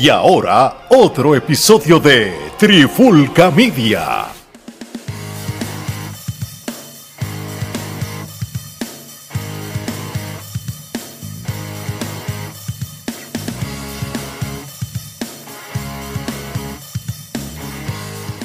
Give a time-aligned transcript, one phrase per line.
[0.00, 4.26] Y ahora, otro episodio de Trifulca Media.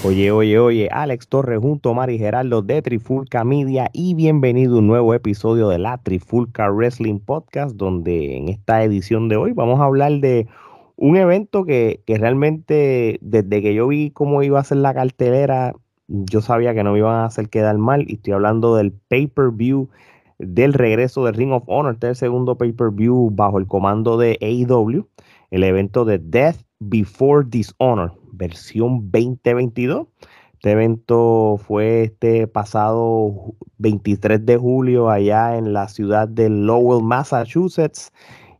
[0.03, 4.79] Oye, oye, oye, Alex Torres junto a Mari Gerardo de Trifulca Media y bienvenido a
[4.79, 9.79] un nuevo episodio de la Trifulca Wrestling Podcast, donde en esta edición de hoy vamos
[9.79, 10.47] a hablar de
[11.03, 15.73] un evento que, que realmente desde que yo vi cómo iba a ser la cartelera,
[16.07, 19.89] yo sabía que no me iban a hacer quedar mal y estoy hablando del pay-per-view
[20.39, 25.05] del regreso de Ring of Honor, este segundo pay-per-view bajo el comando de AEW,
[25.51, 30.07] el evento de Death Before Dishonor versión 2022.
[30.53, 38.13] Este evento fue este pasado 23 de julio allá en la ciudad de Lowell, Massachusetts.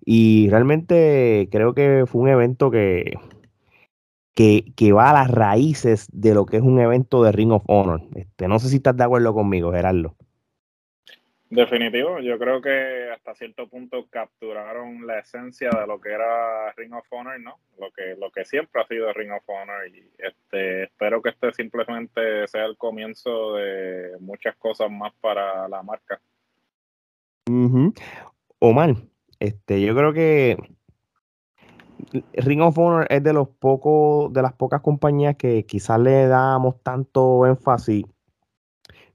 [0.05, 3.17] Y realmente creo que fue un evento que,
[4.35, 7.63] que, que, va a las raíces de lo que es un evento de Ring of
[7.67, 8.01] Honor.
[8.15, 10.15] Este, no sé si estás de acuerdo conmigo, Gerardo.
[11.55, 16.93] Definitivo, yo creo que hasta cierto punto capturaron la esencia de lo que era Ring
[16.93, 17.59] of Honor, ¿no?
[17.77, 21.53] Lo que, lo que siempre ha sido Ring of Honor y este, espero que este
[21.53, 26.19] simplemente sea el comienzo de muchas cosas más para la marca.
[28.57, 28.95] Omar,
[29.43, 30.57] este, yo creo que
[32.33, 36.81] Ring of Honor es de los pocos, de las pocas compañías que quizás le damos
[36.81, 38.05] tanto énfasis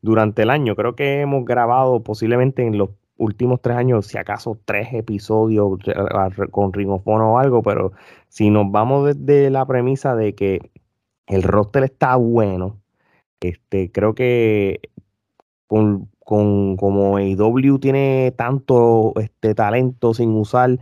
[0.02, 0.76] durante el año.
[0.76, 5.78] Creo que hemos grabado posiblemente en los últimos tres años, si acaso tres episodios
[6.50, 7.92] con Ring of Honor o algo, pero
[8.28, 10.70] si nos vamos desde la premisa de que
[11.26, 12.78] el roster está bueno,
[13.40, 14.80] este, creo que
[15.66, 20.78] con, con como AEW tiene tanto este talento sin usar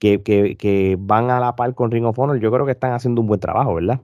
[0.00, 2.90] que, que, que van a la par con Ring of Honor, yo creo que están
[2.90, 4.00] haciendo un buen trabajo, ¿verdad?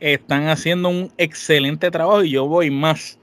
[0.00, 3.18] Están haciendo un excelente trabajo y yo voy más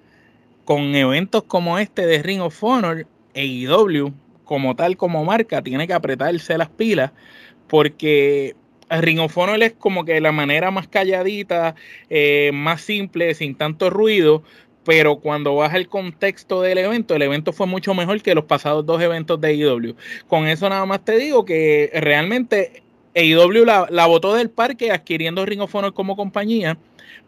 [0.63, 4.13] con eventos como este de Ring of Honor, AEW,
[4.44, 7.13] como tal, como marca, tiene que apretarse las pilas
[7.66, 8.56] porque
[8.91, 11.73] Ring of Honor es como que la manera más calladita,
[12.12, 14.44] eh, más simple, sin tanto ruido,
[14.84, 18.86] pero cuando vas al contexto del evento, el evento fue mucho mejor que los pasados
[18.86, 19.96] dos eventos de AEW.
[20.28, 22.84] Con eso nada más te digo que realmente
[23.16, 26.78] AEW la, la botó del parque adquiriendo Ring of Honor como compañía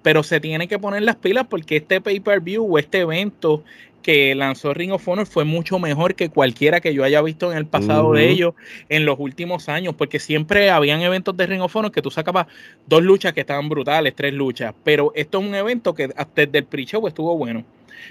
[0.04, 3.64] pero se tiene que poner las pilas porque este pay-per-view o este evento
[4.04, 7.58] que lanzó Ring of Honor fue mucho mejor que cualquiera que yo haya visto en
[7.58, 8.54] el pasado de ellos
[8.90, 12.48] en los últimos años, porque siempre habían eventos de Ring of Honor que tú sacabas
[12.86, 16.60] dos luchas que estaban brutales, tres luchas, pero esto es un evento que hasta desde
[16.60, 17.64] el pre-show estuvo bueno.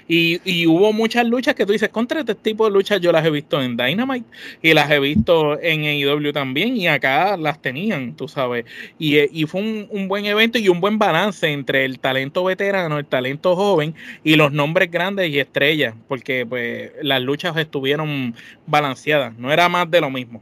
[0.07, 3.29] Y, hubo muchas luchas que tú dices, contra este tipo de luchas yo las he
[3.29, 4.25] visto en Dynamite
[4.61, 8.65] y las he visto en AEW también y acá las tenían, tú sabes.
[8.97, 13.05] Y, eh, fue un, buen evento y un buen balance entre el talento veterano, el
[13.05, 18.35] talento joven y los nombres grandes y estrellas, porque pues las luchas estuvieron
[18.67, 20.41] balanceadas, no era más de lo mismo.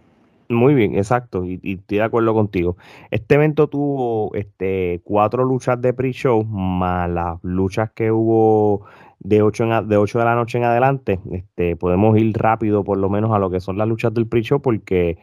[0.52, 2.76] Muy bien, exacto, y, y, estoy de acuerdo contigo.
[3.10, 8.86] Este evento tuvo este, cuatro luchas de pre-show, más las luchas que hubo
[9.24, 12.98] de 8, en de 8 de la noche en adelante, este, podemos ir rápido por
[12.98, 15.18] lo menos a lo que son las luchas del pre-show porque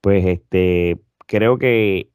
[0.00, 2.10] pues este, creo que,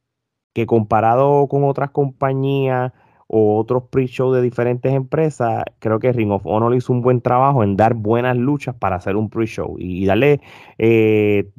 [0.54, 2.94] que comparado con otras compañías
[3.28, 7.64] o otros pre-show de diferentes empresas, creo que Ring of Honor hizo un buen trabajo
[7.64, 10.40] en dar buenas luchas para hacer un pre-show y, darle
[10.78, 11.50] eh,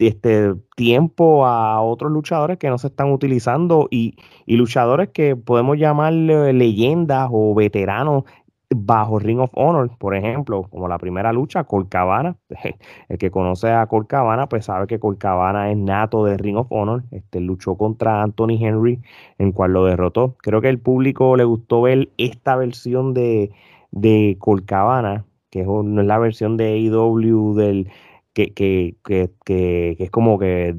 [0.00, 4.16] este tiempo a otros luchadores que no se están utilizando y,
[4.46, 8.24] y luchadores que podemos llamar leyendas o veteranos
[8.74, 12.36] bajo Ring of Honor, por ejemplo, como la primera lucha, Colcabana.
[13.08, 17.04] El que conoce a Colcabana, pues sabe que Colcabana es nato de Ring of Honor.
[17.10, 19.00] Este, luchó contra Anthony Henry,
[19.38, 20.36] en cual lo derrotó.
[20.38, 23.50] Creo que el público le gustó ver esta versión de,
[23.90, 27.90] de Colcabana, que es, no es la versión de AEW del,
[28.32, 30.76] que, que, que, que es como que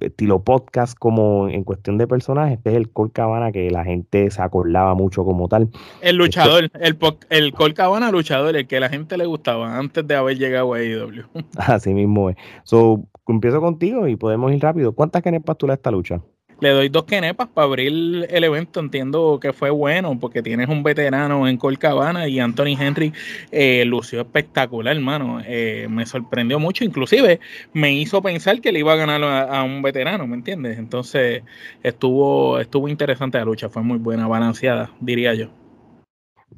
[0.00, 4.30] estilo podcast como en cuestión de personajes, este es el Col Cabana que la gente
[4.30, 5.70] se acordaba mucho como tal.
[6.02, 6.98] El luchador, este el,
[7.30, 10.78] el Col Cabana luchador, el que la gente le gustaba antes de haber llegado a
[10.78, 11.24] AEW.
[11.56, 12.36] Así mismo es.
[12.64, 14.92] So, empiezo contigo y podemos ir rápido.
[14.92, 16.20] ¿Cuántas canepas tú le esta lucha?
[16.60, 18.80] Le doy dos kenepas para abrir el evento.
[18.80, 23.12] Entiendo que fue bueno porque tienes un veterano en Colcabana y Anthony Henry
[23.50, 25.40] eh, lució espectacular, hermano.
[25.44, 27.40] Eh, me sorprendió mucho, inclusive
[27.72, 30.78] me hizo pensar que le iba a ganar a, un veterano, ¿me entiendes?
[30.78, 31.42] Entonces
[31.82, 35.48] estuvo, estuvo interesante la lucha, fue muy buena, balanceada, diría yo.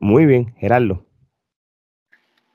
[0.01, 1.08] Muy bien, Gerardo.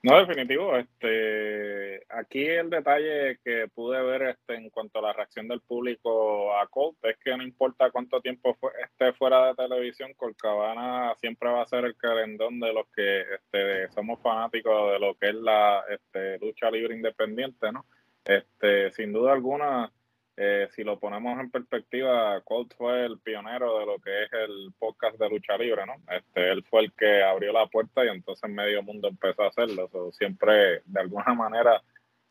[0.03, 0.75] No, definitivo.
[0.75, 6.53] Este, aquí el detalle que pude ver este, en cuanto a la reacción del público
[6.57, 11.61] a Colt es que no importa cuánto tiempo esté fuera de televisión, Colcabana siempre va
[11.61, 15.85] a ser el calendón de los que este, somos fanáticos de lo que es la
[15.89, 17.85] este, lucha libre independiente, ¿no?
[18.25, 19.89] Este, sin duda alguna,
[20.35, 24.73] eh, si lo ponemos en perspectiva, Colt fue el pionero de lo que es el
[24.79, 25.93] podcast de lucha libre, ¿no?
[26.11, 29.89] Este, él fue el que abrió la puerta y entonces medio mundo empezó a hacerlo.
[30.11, 31.83] siempre, de alguna manera,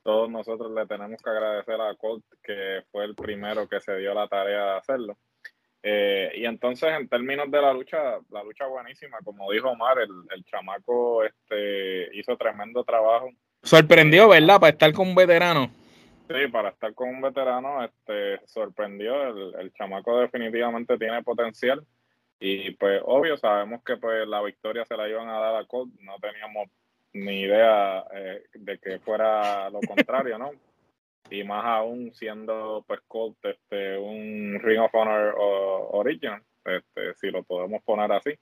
[0.02, 4.14] todos nosotros le tenemos que agradecer a Colt que fue el primero que se dio
[4.14, 5.16] la tarea de hacerlo.
[5.84, 10.10] Eh, y entonces, en términos de la lucha, la lucha buenísima, como dijo Omar, el,
[10.34, 13.30] el chamaco este, hizo tremendo trabajo.
[13.62, 14.58] Sorprendió, ¿verdad?
[14.58, 15.70] Para estar con un veterano.
[16.28, 19.22] Sí, para estar con un veterano, este, sorprendió.
[19.28, 21.84] El, el chamaco definitivamente tiene potencial.
[22.44, 25.92] Y pues, obvio, sabemos que pues la victoria se la iban a dar a Colt.
[26.00, 26.68] No teníamos
[27.12, 30.50] ni idea eh, de que fuera lo contrario, ¿no?
[31.30, 37.44] Y más aún siendo pues Colt este, un Ring of Honor Original, este, si lo
[37.44, 38.32] podemos poner así.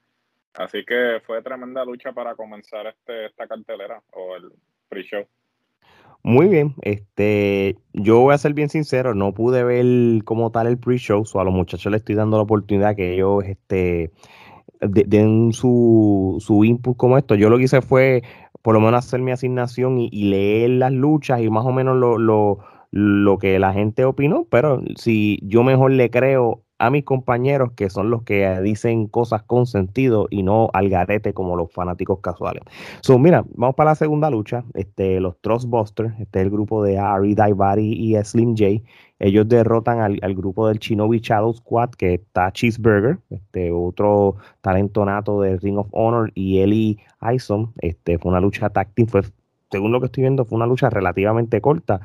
[0.54, 4.50] Así que fue tremenda lucha para comenzar este, esta cartelera o el
[4.88, 5.26] pre-show.
[6.22, 10.78] Muy bien, este, yo voy a ser bien sincero, no pude ver como tal el
[10.78, 14.10] pre-show, o a los muchachos les estoy dando la oportunidad que ellos este,
[14.80, 17.34] den su, su input como esto.
[17.34, 18.22] Yo lo que hice fue
[18.62, 22.18] por lo menos hacer mi asignación y, leer las luchas y más o menos lo,
[22.18, 22.58] lo,
[22.90, 27.90] lo que la gente opinó, pero si yo mejor le creo a mis compañeros que
[27.90, 32.62] son los que dicen cosas con sentido y no al garete como los fanáticos casuales.
[33.02, 34.64] So, mira, vamos para la segunda lucha.
[34.72, 38.82] Este, los Trustbusters, este es el grupo de Ari Daivari y Slim J.
[39.18, 45.42] Ellos derrotan al, grupo del Shinobi Shadow Squad, que está Cheeseburger, este, otro talento nato
[45.42, 46.98] de Ring of Honor, y Eli
[47.30, 47.74] Ison.
[47.82, 49.20] Este, fue una lucha táctil, fue,
[49.70, 52.00] según lo que estoy viendo, fue una lucha relativamente corta.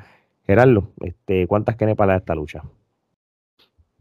[0.46, 2.62] Gerardo, este, ¿cuántas que para esta lucha?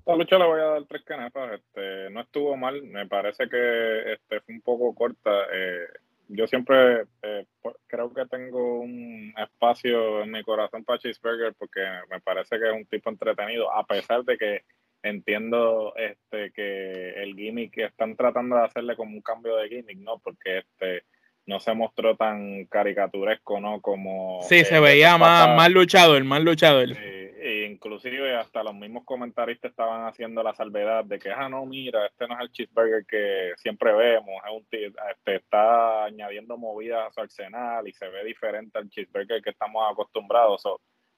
[0.05, 1.53] Esta lucha le voy a dar tres canepas.
[1.53, 2.79] Este, no estuvo mal.
[2.83, 5.31] Me parece que este, fue un poco corta.
[5.51, 5.87] Eh,
[6.27, 7.47] yo siempre eh,
[7.87, 11.81] creo que tengo un espacio en mi corazón para Cheeseburger porque
[12.11, 14.61] me parece que es un tipo entretenido, a pesar de que
[15.01, 19.97] entiendo este que el gimmick que están tratando de hacerle como un cambio de gimmick,
[19.97, 20.19] ¿no?
[20.19, 21.03] Porque este
[21.45, 23.81] no se mostró tan caricaturesco, ¿no?
[23.81, 24.41] Como...
[24.43, 26.89] Sí, se veía más, más luchador, más luchador.
[26.91, 32.07] e inclusive hasta los mismos comentaristas estaban haciendo la salvedad de que, ah, no, mira,
[32.07, 37.11] este no es el cheeseburger que siempre vemos, es un este, está añadiendo movidas a
[37.11, 40.63] su arsenal y se ve diferente al cheeseburger que estamos acostumbrados.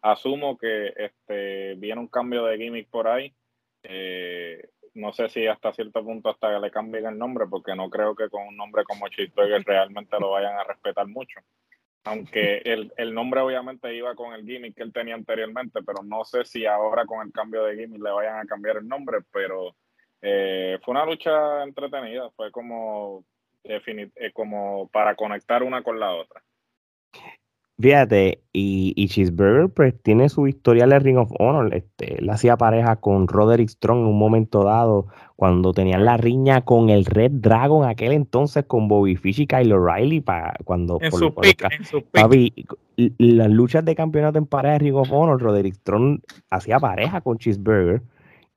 [0.01, 3.33] asumo que este, viene un cambio de gimmick por ahí.
[3.83, 7.89] Eh, no sé si hasta cierto punto hasta que le cambien el nombre, porque no
[7.89, 11.39] creo que con un nombre como Cheeseburger realmente lo vayan a respetar mucho.
[12.03, 16.25] Aunque el, el, nombre obviamente iba con el gimmick que él tenía anteriormente, pero no
[16.25, 19.75] sé si ahora con el cambio de gimmick le vayan a cambiar el nombre, pero
[20.21, 23.23] eh, fue una lucha entretenida, fue como,
[23.63, 23.81] eh,
[24.33, 26.43] como para conectar una con la otra.
[27.79, 31.75] Fíjate, y, y, Cheeseburger pues tiene su historial de Ring of Honor.
[31.75, 36.65] Este, él hacía pareja con Roderick Strong en un momento dado, cuando tenían la riña
[36.65, 41.12] con el Red Dragon, aquel entonces con Bobby Fish y Kyle O'Reilly, para cuando en
[41.12, 41.68] su pick,
[43.19, 47.38] las luchas de campeonato en pareja de Ring of Honor, Roderick Strong hacía pareja con
[47.38, 48.01] Cheeseburger.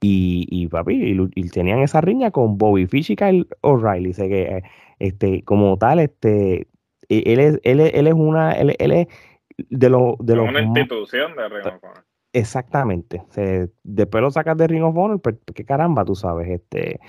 [0.03, 4.15] Y, y papi, y, tenían esa riña con Bobby Fish y Kyle O'Reilly.
[4.15, 4.63] Sé que eh,
[4.99, 6.69] este, como tal, este,
[7.11, 9.09] él es, él es, él es una, él, es
[9.69, 10.17] de los...
[10.19, 12.05] De los una institución de Ring of Honor.
[12.33, 13.23] Exactamente.
[13.83, 16.49] después lo sacas de Ring of Honor, pero qué caramba, tú sabes.
[16.49, 17.01] Este,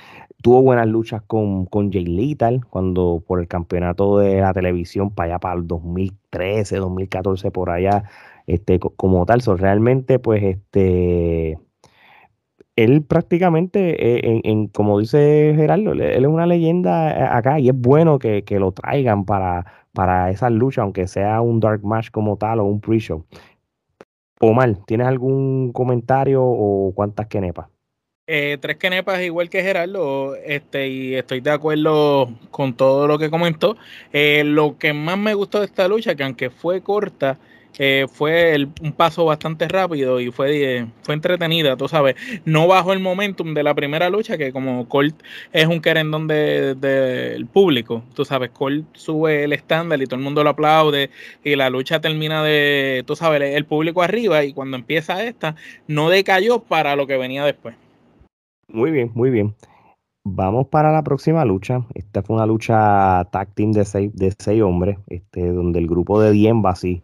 [0.42, 5.34] tuvo buenas luchas con, con Jay Lethal cuando por el campeonato de la televisión para
[5.34, 8.04] allá, para el 2013, 2014, por allá,
[8.48, 9.42] este, como tal.
[9.42, 11.60] So, realmente, pues, este
[12.76, 17.76] él prácticamente, eh, en, como dice Gerardo, él es una leyenda eh, acá y es
[17.76, 22.38] bueno que, que lo traigan para, para esa lucha, aunque sea un dark match como
[22.38, 23.26] tal o un pre-show.
[24.40, 27.70] Omar, ¿tienes algún comentario o cuántas quenepas?
[28.34, 33.30] Eh, tres quenepas igual que Gerardo, este, y estoy de acuerdo con todo lo que
[33.30, 33.76] comentó.
[34.14, 37.40] Eh, lo que más me gustó de esta lucha, que aunque fue corta,
[37.78, 42.16] eh, fue un paso bastante rápido y fue, fue entretenida, tú sabes.
[42.46, 45.22] No bajo el momentum de la primera lucha, que como Colt
[45.52, 50.24] es un querendón del de, público, tú sabes, Colt sube el estándar y todo el
[50.24, 51.10] mundo lo aplaude
[51.44, 55.58] y la lucha termina de, tú sabes, el público arriba y cuando empieza esta,
[55.88, 57.76] no decayó para lo que venía después.
[58.74, 59.56] Muy bien, muy bien.
[60.24, 61.86] Vamos para la próxima lucha.
[61.94, 66.22] Esta fue una lucha tag team de seis, de seis hombres, este, donde el grupo
[66.22, 67.04] de Embassy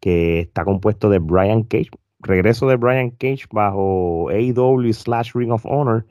[0.00, 1.90] que está compuesto de Brian Cage.
[2.20, 6.06] regreso de Brian Cage bajo AEW slash Ring of Honor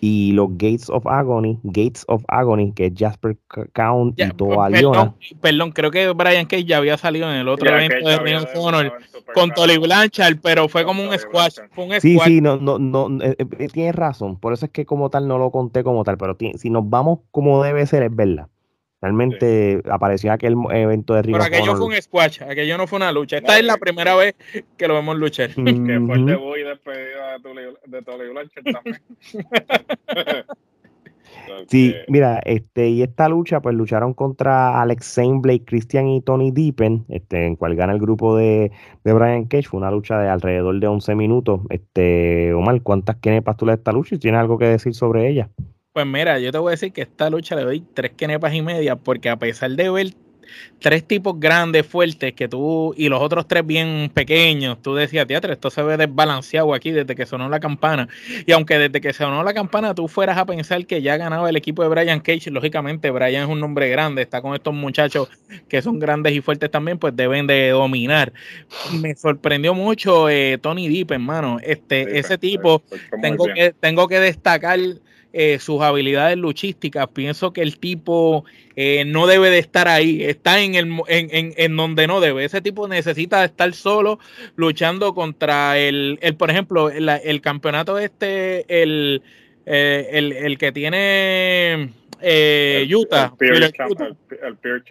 [0.00, 3.36] y los Gates of Agony, Gates of Agony, que es Jasper
[3.72, 5.14] Count y Toaliona.
[5.14, 8.36] Perdón, perdón, creo que Brian Cage ya había salido en el otro evento de Ring
[8.36, 8.92] of Honor
[9.34, 13.22] con Tolly Blanchard, pero fue como un squash, fue un Sí, sí, no, no, no,
[13.22, 16.16] eh, eh, tienes razón, por eso es que como tal no lo conté como tal,
[16.18, 18.48] pero si nos vamos como debe ser, es verdad.
[19.00, 23.12] Realmente apareció aquel evento de Ring Pero aquello fue un squash, aquello no fue una
[23.12, 23.36] lucha.
[23.36, 24.34] Esta es la primera vez
[24.76, 25.50] que lo vemos luchar.
[25.50, 27.07] que fue el debut y despedida
[27.42, 29.00] de Tolly Blanchard también.
[31.68, 36.50] Sí, mira, este, y esta lucha, pues lucharon contra Alex Zane, Blake Christian y Tony
[36.50, 38.70] Deepen, este, en cual gana el grupo de,
[39.04, 39.68] de, Brian Cage.
[39.68, 41.60] Fue una lucha de alrededor de 11 minutos.
[41.70, 44.14] Este, Omar, ¿cuántas kenepas tú le esta lucha?
[44.14, 45.50] ¿Y tienes algo que decir sobre ella?
[45.92, 48.62] Pues mira, yo te voy a decir que esta lucha le doy tres kenepas y
[48.62, 50.06] media, porque a pesar de ver
[50.80, 55.52] tres tipos grandes, fuertes, que tú, y los otros tres bien pequeños, tú decías, teatro,
[55.52, 58.08] esto se ve desbalanceado aquí desde que sonó la campana.
[58.46, 61.56] Y aunque desde que sonó la campana tú fueras a pensar que ya ganaba el
[61.56, 65.28] equipo de Brian Cage, lógicamente Brian es un nombre grande, está con estos muchachos
[65.68, 68.32] que son grandes y fuertes también, pues deben de dominar.
[69.00, 71.58] Me sorprendió mucho eh, Tony Deep, hermano.
[71.62, 72.82] Este, ese tipo,
[73.20, 74.78] tengo que, tengo que destacar
[75.34, 77.06] eh, sus habilidades luchísticas.
[77.08, 81.76] Pienso que el tipo eh, no debe de estar ahí, está en, el, en, en,
[81.76, 82.46] donde no debe.
[82.46, 84.18] Ese tipo necesita estar solo
[84.56, 89.22] luchando contra el, el por ejemplo, el, campeonato este, el,
[89.66, 91.90] eh, el, el que tiene...
[92.20, 94.82] Utah, el, Peer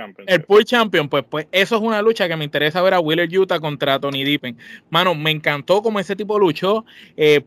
[0.63, 1.09] Champion.
[1.09, 4.23] pues, pues eso es una lucha que me interesa ver a Wheeler Utah contra Tony
[4.23, 4.55] Deepen.
[4.91, 6.85] Mano, me encantó como ese tipo luchó.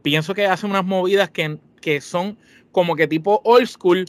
[0.02, 2.37] pienso que hace unas movidas que, que son
[2.73, 4.05] como que tipo old school,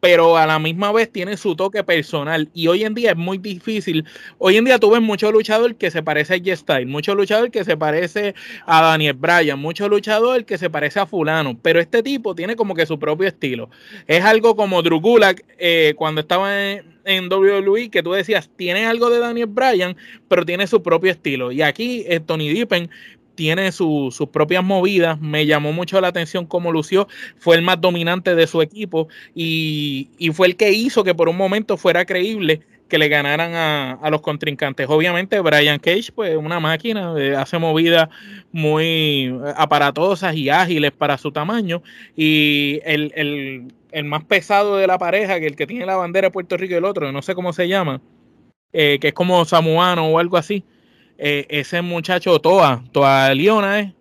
[0.00, 2.48] pero a la misma vez tiene su toque personal.
[2.54, 4.04] Y hoy en día es muy difícil.
[4.38, 7.64] Hoy en día tú ves mucho luchador que se parece a J-Style, mucho luchador que
[7.64, 8.34] se parece
[8.66, 11.58] a Daniel Bryan, mucho luchador que se parece a Fulano.
[11.60, 13.70] Pero este tipo tiene como que su propio estilo.
[14.06, 19.08] Es algo como Drew Gulak eh, cuando estaba en, WWE que tú decías, tiene algo
[19.08, 19.96] de Daniel Bryan,
[20.28, 21.50] pero tiene su propio estilo.
[21.50, 22.90] Y aquí Tony Dippen
[23.38, 25.20] tiene sus propias movidas.
[25.20, 27.06] Me llamó mucho la atención cómo lució.
[27.36, 31.36] Fue el más dominante de su equipo y, fue el que hizo que por un
[31.36, 34.88] momento fuera creíble que le ganaran a, los contrincantes.
[34.90, 38.08] Obviamente, Brian Cage, pues una máquina, eh, hace movidas
[38.50, 41.80] muy aparatosas y ágiles para su tamaño.
[42.16, 43.72] Y el,
[44.04, 46.78] más pesado de la pareja, que el que tiene la bandera de Puerto Rico y
[46.78, 48.00] el otro, no sé cómo se llama,
[48.72, 50.64] eh, que es como samuano o algo así
[51.18, 53.94] eh, ese muchacho Toa, Toa Leona, ¿eh?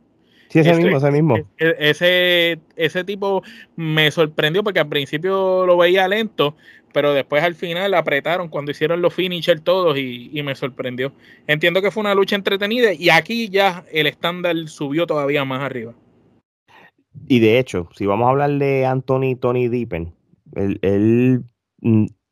[0.50, 1.38] Sí, ese, mismo, ese mismo.
[1.58, 3.44] E, ese, ese tipo
[3.76, 6.56] me sorprendió porque al principio lo veía lento,
[6.94, 11.12] pero después al final apretaron cuando hicieron los finishers todos y, me sorprendió.
[11.48, 15.94] Entiendo que fue una lucha entretenida y aquí ya el estándar subió todavía más arriba.
[17.28, 20.14] Y de hecho, si vamos a hablar de Anthony Tony Deepen,
[20.56, 21.44] él, él,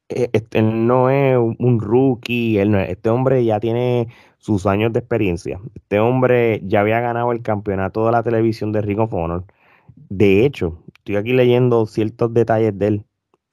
[0.09, 4.07] mm, e, este, no es un rookie, él este hombre ya tiene
[4.37, 5.59] sus años de experiencia.
[5.75, 9.45] Este hombre ya había ganado el campeonato de la televisión de Ring of Honor.
[10.09, 13.05] De hecho, estoy aquí leyendo ciertos detalles de él.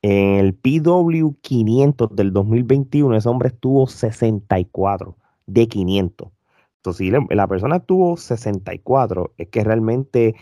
[0.03, 5.17] En el PW 500 del 2021, ese hombre estuvo 64
[5.47, 6.29] de 500.
[6.79, 10.35] Entonces, si la persona estuvo 64, es que realmente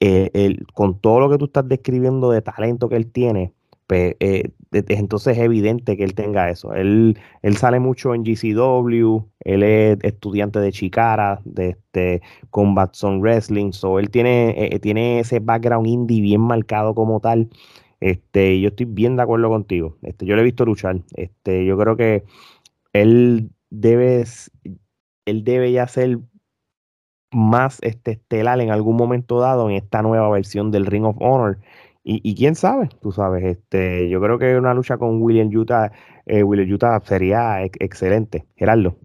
[0.00, 3.52] eh, con todo lo que tú estás describiendo de talento que él tiene,
[3.86, 6.72] pues, eh, entonces es evidente que él tenga eso.
[6.74, 13.20] Él, él sale mucho en GCW, él es estudiante de Chicara, de este Combat Zone
[13.20, 17.48] Wrestling, so él tiene, eh, tiene ese background indie bien marcado como tal.
[18.00, 19.96] Este, yo estoy bien de acuerdo contigo.
[20.02, 21.00] Este, yo le he visto luchar.
[21.14, 22.24] Este, yo creo que
[22.92, 24.24] él debe,
[25.26, 26.18] él debe ya ser
[27.30, 31.58] más este, estelar en algún momento dado en esta nueva versión del Ring of Honor
[32.04, 35.92] y, quién sabe, tú sabes, este, yo creo que una lucha con William Utah,
[36.26, 38.46] eh, William Utah sería excelente.
[38.56, 38.96] Gerardo.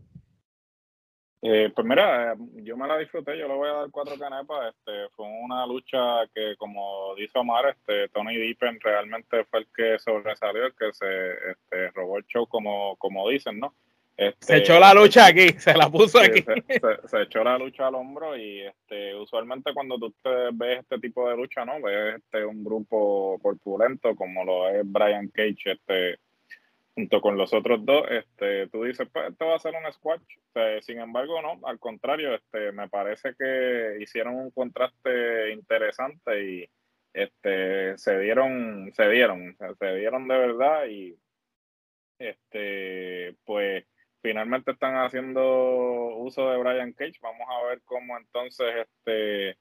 [1.43, 4.73] Eh, pues mira, yo me la disfruté, yo le voy a dar cuatro canepas.
[4.73, 9.99] Este, fue una lucha que, como dice Omar, este, Tony Deepen realmente fue el que
[9.99, 13.75] sobresalió, el que se este, robó el show, como, como dicen, ¿no?
[14.17, 16.41] Este, se echó la lucha aquí, se la puso aquí.
[16.41, 20.13] Se, echó la lucha al hombro y este, usualmente cuando tú
[20.53, 21.79] ves este tipo de lucha, ¿no?
[21.79, 26.17] Ves este, un grupo corpulento como lo es Brian Cage, este,
[26.95, 30.19] junto con los otros dos, este, tú dices, pues esto va a ser un squash.
[30.81, 36.69] sin embargo, no, al contrario, este, me parece que hicieron un contraste interesante y
[37.13, 41.15] este, se dieron, se dieron, se dieron de verdad y
[42.17, 43.85] este, pues
[44.21, 47.19] finalmente están haciendo uso de Brian Cage.
[47.21, 49.57] Vamos a ver cómo entonces este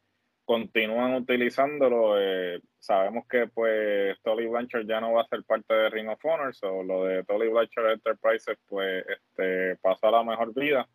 [0.46, 2.18] continúan utilizándolo.
[2.18, 6.24] Eh, sabemos que pues Tolly Blanchard ya no va a ser parte de Ring of
[6.24, 10.88] Honor, o lo de Tolly Blanchard Enterprises pues este pasó a la mejor vida.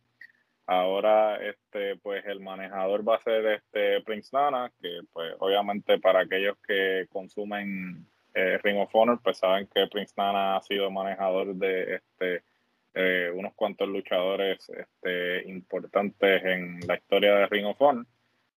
[0.66, 6.22] Ahora este pues el manejador va a ser este Prince Nana, que pues obviamente para
[6.22, 11.54] aquellos que consumen eh, Ring of Honor pues saben que Prince Nana ha sido manejador
[11.56, 12.44] de este
[12.94, 18.06] eh, unos cuantos luchadores este, importantes en la historia de Ring of Honor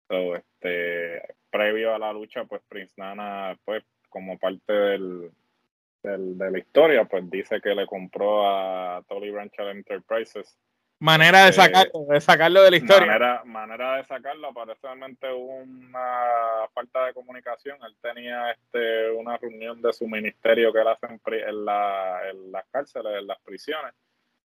[0.09, 5.31] este, previo a la lucha, pues Prince Nana, pues como parte del,
[6.03, 10.57] de la historia, pues dice que le compró a Tolly Branchal Enterprises.
[10.99, 13.07] Manera de, eh, sacarlo, de sacarlo de la historia.
[13.07, 17.77] Manera, manera de sacarlo, aparentemente hubo una falta de comunicación.
[17.85, 22.65] Él tenía este, una reunión de su ministerio que él hace en, la, en las
[22.71, 23.93] cárceles, en las prisiones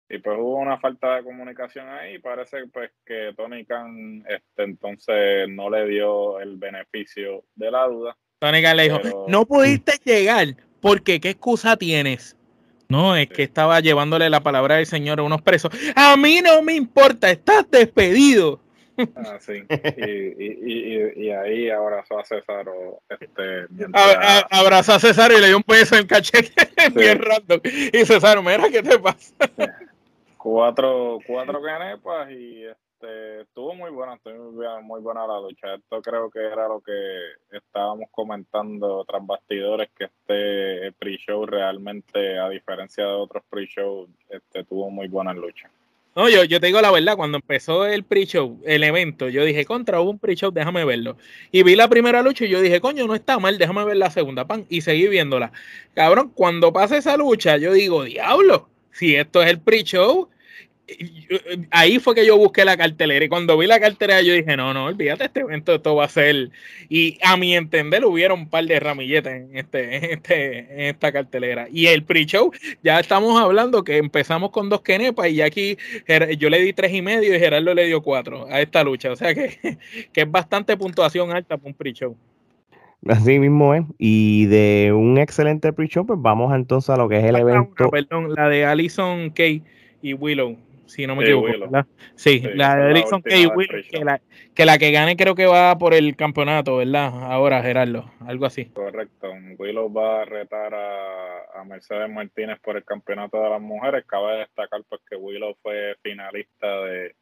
[0.09, 2.19] y pues hubo una falta de comunicación ahí.
[2.19, 8.17] Parece pues que Tony Khan este, entonces no le dio el beneficio de la duda.
[8.39, 10.47] Tony Khan le dijo, no pudiste llegar
[10.81, 12.35] porque ¿qué excusa tienes?
[12.87, 15.71] No, es que estaba llevándole la palabra del Señor a unos presos.
[15.95, 18.61] A mí no me importa, estás despedido.
[19.15, 19.63] Ah, sí.
[21.17, 22.65] Y, ahí abrazó a César.
[23.19, 23.65] Este,
[24.51, 27.59] abrazó a César y le dio un peso en cachete bien random.
[27.63, 29.33] Y César, mira, ¿qué te pasa?
[30.45, 34.51] Cuatro, cuatro canepas y este, estuvo muy buena, estuvo
[34.83, 35.73] muy buena la lucha.
[35.73, 36.91] Esto creo que era lo que
[37.51, 44.91] estábamos comentando tras bastidores, que este pre-show realmente, a diferencia de otros pre-shows, este, tuvo
[44.91, 45.67] muy buena lucha.
[46.15, 49.65] No, yo, yo te digo la verdad, cuando empezó el pre-show, el evento, yo dije,
[49.65, 51.17] contra, hubo un pre-show, déjame verlo.
[51.51, 54.11] Y vi la primera lucha y yo dije, coño, no está mal, déjame ver la
[54.11, 55.51] segunda, pan, y seguí viéndola.
[55.95, 60.29] Cabrón, cuando pasa esa lucha, yo digo, diablo, si esto es el pre-show,
[61.71, 64.73] ahí fue que yo busqué la cartelera y cuando vi la cartelera yo dije, no,
[64.73, 66.51] no, olvídate este evento, esto va a ser,
[66.89, 71.67] y a mi entender hubieron un par de ramilletes en, este, este, en esta cartelera.
[71.71, 72.51] Y el pre-show,
[72.83, 75.77] ya estamos hablando que empezamos con dos kenepas y aquí
[76.37, 79.15] yo le di tres y medio y Gerardo le dio cuatro a esta lucha, o
[79.15, 79.57] sea que,
[80.13, 82.15] que es bastante puntuación alta para un pre-show.
[83.07, 83.83] Así mismo es.
[83.99, 87.89] Y de un excelente pre-show, pues vamos entonces a lo que es el evento.
[87.91, 89.61] perdón, la de Alison Kay
[90.01, 91.47] y Willow si no me equivoco.
[92.15, 93.29] Sí, la de Erickson K.
[93.89, 94.21] que la,
[94.53, 97.11] que la que gane creo que va por el campeonato, ¿verdad?
[97.23, 98.65] Ahora, Gerardo, algo así.
[98.65, 99.31] Correcto.
[99.57, 104.05] Willow va a retar a, Mercedes Martínez por el campeonato de las mujeres.
[104.05, 107.15] Cabe destacar pues que Willow fue finalista de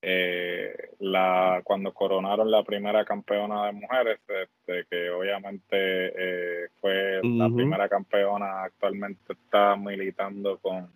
[0.00, 7.48] eh, la cuando coronaron la primera campeona de mujeres, este, que obviamente eh, fue la
[7.48, 10.90] primera campeona, actualmente está militando con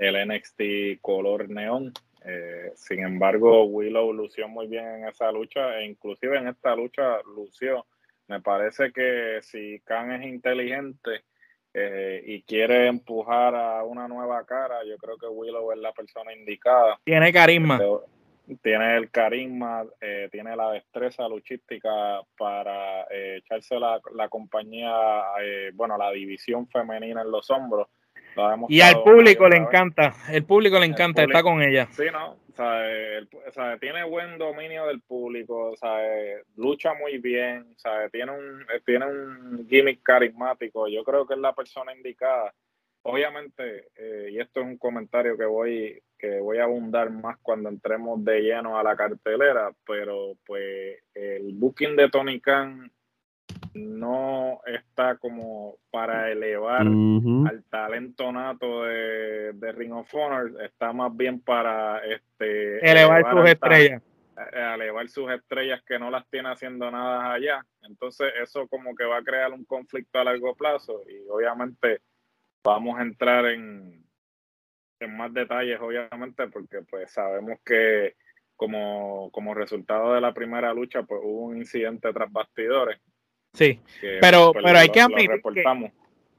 [0.00, 1.92] el NXT color neón.
[2.24, 7.18] Eh, sin embargo, Willow lució muy bien en esa lucha e inclusive en esta lucha
[7.36, 7.86] lució.
[8.26, 11.24] Me parece que si Khan es inteligente
[11.74, 16.32] eh, y quiere empujar a una nueva cara, yo creo que Willow es la persona
[16.32, 16.98] indicada.
[17.04, 17.78] Tiene carisma.
[18.62, 24.92] Tiene el carisma, eh, tiene la destreza luchística para echarse la, la compañía,
[25.74, 27.86] bueno, la división femenina en los hombros
[28.68, 31.88] y al público le encanta, el público le encanta, está con ella.
[31.92, 32.36] Sí, ¿no?
[32.52, 35.98] O sea, tiene buen dominio del público, o sea,
[36.56, 41.40] lucha muy bien, o sea, tiene un, tiene un gimmick carismático, yo creo que es
[41.40, 42.52] la persona indicada.
[43.02, 47.70] Obviamente, eh, y esto es un comentario que voy, que voy a abundar más cuando
[47.70, 52.92] entremos de lleno a la cartelera, pero pues el booking de Tony Khan
[53.74, 61.40] no está como para elevar al talento nato de, Ring of Honor, está más bien
[61.40, 64.02] para este elevar, sus estrellas.
[64.52, 67.64] Eh, elevar sus estrellas que no las tiene haciendo nada allá.
[67.82, 72.00] Entonces eso como que va a crear un conflicto a largo plazo y obviamente
[72.64, 74.04] vamos a entrar en,
[74.98, 78.16] en más detalles, obviamente, porque pues sabemos que
[78.56, 83.00] como, como resultado de la primera lucha, pues hubo un incidente tras bastidores
[83.52, 83.78] Sí,
[84.20, 85.92] pero, pues, pero hay que admitir que,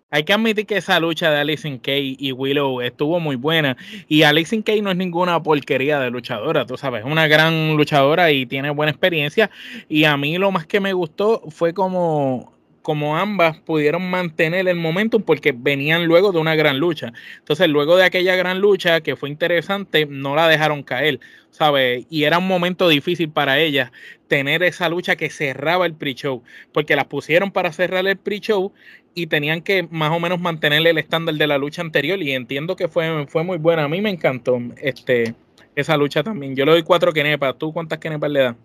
[0.10, 3.78] hay que admitir que esa lucha de Alison Kay y Willow estuvo muy buena.
[4.08, 8.32] Y Alison Kay no es ninguna porquería de luchadora, tú sabes, es una gran luchadora
[8.32, 9.50] y tiene buena experiencia.
[9.88, 14.76] Y a mí lo más que me gustó fue como como ambas pudieron mantener el
[14.76, 17.14] momentum porque venían luego de una gran lucha.
[17.40, 21.20] Entonces, luego de aquella gran lucha que fue interesante, no la dejaron caer,
[21.52, 22.06] ¿sabes?
[22.10, 23.92] Y era un momento difícil para ellas
[24.28, 28.74] tener esa lucha que cerraba el pre-show, porque las pusieron para cerrar el pre-show
[29.14, 32.76] y tenían que más o menos mantener el estándar de la lucha anterior y entiendo
[32.76, 33.84] que fue, fue muy buena.
[33.84, 35.36] A mí me encantó este,
[35.76, 36.56] esa lucha también.
[36.56, 37.58] Yo le doy cuatro kenepas.
[37.58, 38.56] ¿Tú cuántas kenepas le das?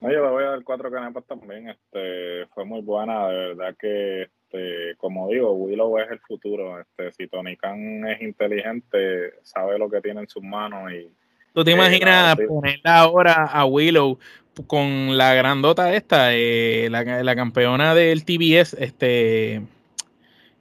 [0.00, 1.70] No, yo le voy a dar cuatro kenepas también.
[1.70, 6.80] Este, fue muy buena, de verdad que, este, como digo, Willow es el futuro.
[6.80, 11.10] Este, si Tony Khan es inteligente, sabe lo que tiene en sus manos y
[11.56, 14.18] ¿Tú te imaginas ponerla ahora a Willow
[14.66, 19.62] con la grandota esta, eh, la, la, campeona del TBS, este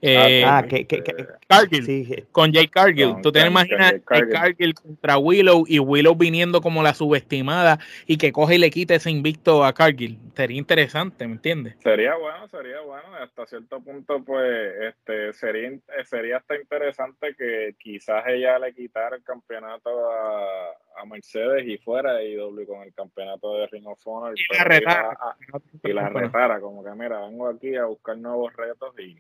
[0.08, 1.04] eh, ah, que, que,
[1.48, 3.16] Cargill, con Jake Cargill.
[3.24, 4.74] Tú te imaginas Cargill.
[4.76, 9.10] contra Willow y Willow viniendo como la subestimada y que coge y le quite ese
[9.10, 10.20] invicto a Cargill.
[10.36, 11.76] Sería interesante, ¿me entiendes?
[11.82, 13.16] Sería bueno, sería bueno.
[13.20, 15.72] Hasta cierto punto, pues, este, sería,
[16.06, 22.14] sería hasta interesante que quizás ella le quitara el campeonato a, a Mercedes y fuera
[22.14, 24.36] de IW con el campeonato de Ring of Honor.
[24.38, 25.18] Y la retara.
[25.84, 29.18] y la retara, como que mira, vengo aquí a buscar nuevos retos y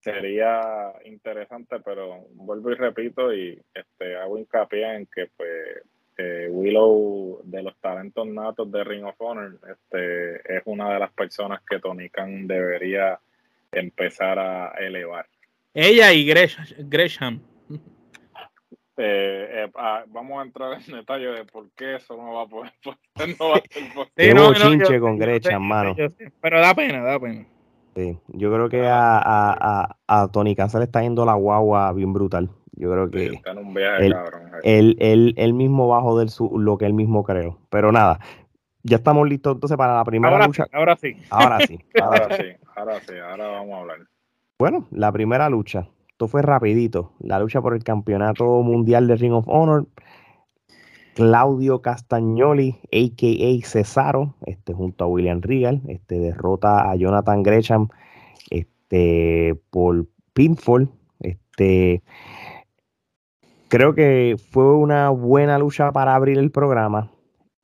[0.00, 5.82] sería interesante, pero vuelvo y repito y este hago hincapié en que pues
[6.16, 11.12] eh, Willow de los talentos natos de Ring of Honor este es una de las
[11.12, 13.18] personas que Tony Khan debería
[13.72, 15.26] empezar a elevar.
[15.74, 17.40] Ella y Gresham.
[19.00, 22.46] Eh, eh, ah, vamos a entrar en detalle de por qué eso no va a
[22.46, 22.72] poder.
[23.38, 25.94] No va a ser chinche con Gresham, mano.
[26.40, 27.46] pero da pena, da pena.
[27.98, 31.92] Sí, yo creo que a, a, a, Tony Khan se le está yendo la guagua
[31.92, 32.48] bien brutal.
[32.76, 33.40] Yo creo que
[34.62, 37.58] él, mismo bajo del su, lo que él mismo creo.
[37.70, 38.20] Pero nada,
[38.84, 40.66] ya estamos listos entonces para la primera lucha.
[40.72, 41.16] ahora sí.
[41.28, 41.76] Ahora sí.
[42.00, 42.44] Ahora sí,
[42.76, 43.98] ahora sí, ahora vamos a hablar.
[44.60, 45.88] Bueno, la primera lucha.
[46.08, 47.14] Esto fue rapidito.
[47.18, 49.86] La lucha por el campeonato mundial de Ring of Honor.
[51.18, 53.66] Claudio Castagnoli, a.k.a.
[53.68, 57.88] Cesaro, este, junto a William Regal, este, derrota a Jonathan Gresham
[58.50, 60.88] este, por pinfall.
[61.18, 62.04] Este,
[63.66, 67.10] creo que fue una buena lucha para abrir el programa,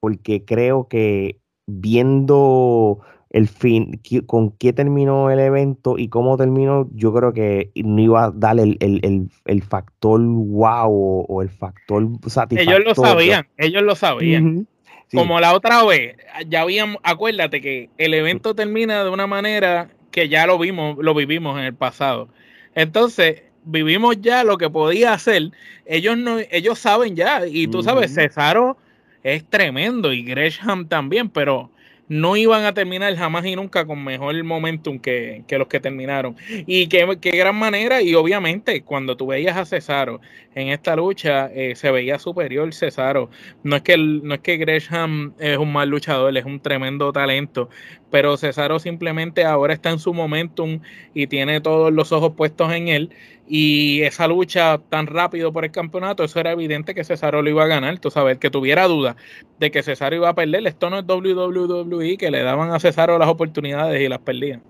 [0.01, 1.39] porque creo que
[1.69, 3.03] viendo
[3.35, 8.27] el fin, con qué terminó el evento y cómo terminó, yo creo que no iba
[8.27, 12.77] a dar el, factor wow o, el factor satisfactorio.
[12.77, 14.69] Ellos lo sabían, ellos lo sabían.
[15.13, 16.17] Como la otra vez,
[16.47, 21.13] ya habíamos, acuérdate que el evento termina de una manera que ya lo vimos, lo
[21.13, 22.29] vivimos en el pasado.
[22.77, 25.51] Entonces, vivimos ya lo que podía hacer.
[25.87, 28.77] Ellos no, ellos saben ya, y tú sabes, Cesaro
[29.25, 31.73] es tremendo y Gresham también, pero
[32.09, 36.37] no iban a terminar jamás y nunca con mejor momentum que, que los que terminaron.
[36.67, 40.21] Y qué, gran manera, y obviamente cuando tú veías a Cesaro
[40.55, 43.31] en esta lucha, eh, se veía superior Cesaro.
[43.63, 47.71] No es, que no es que Gresham es un mal luchador, es un tremendo talento,
[48.11, 50.81] pero Cesaro simplemente ahora está en su momentum
[51.15, 53.11] y tiene todos los ojos puestos en él.
[53.47, 57.65] Y esa lucha tan rápido por el campeonato, eso era evidente que Cesaro lo iba
[57.65, 57.99] a ganar.
[57.99, 59.17] Tú sabes, que tuviera duda
[59.59, 60.67] de que Cesaro iba a perder.
[60.67, 64.63] Esto no es WWE que le daban a Cesaro las oportunidades y las perdían.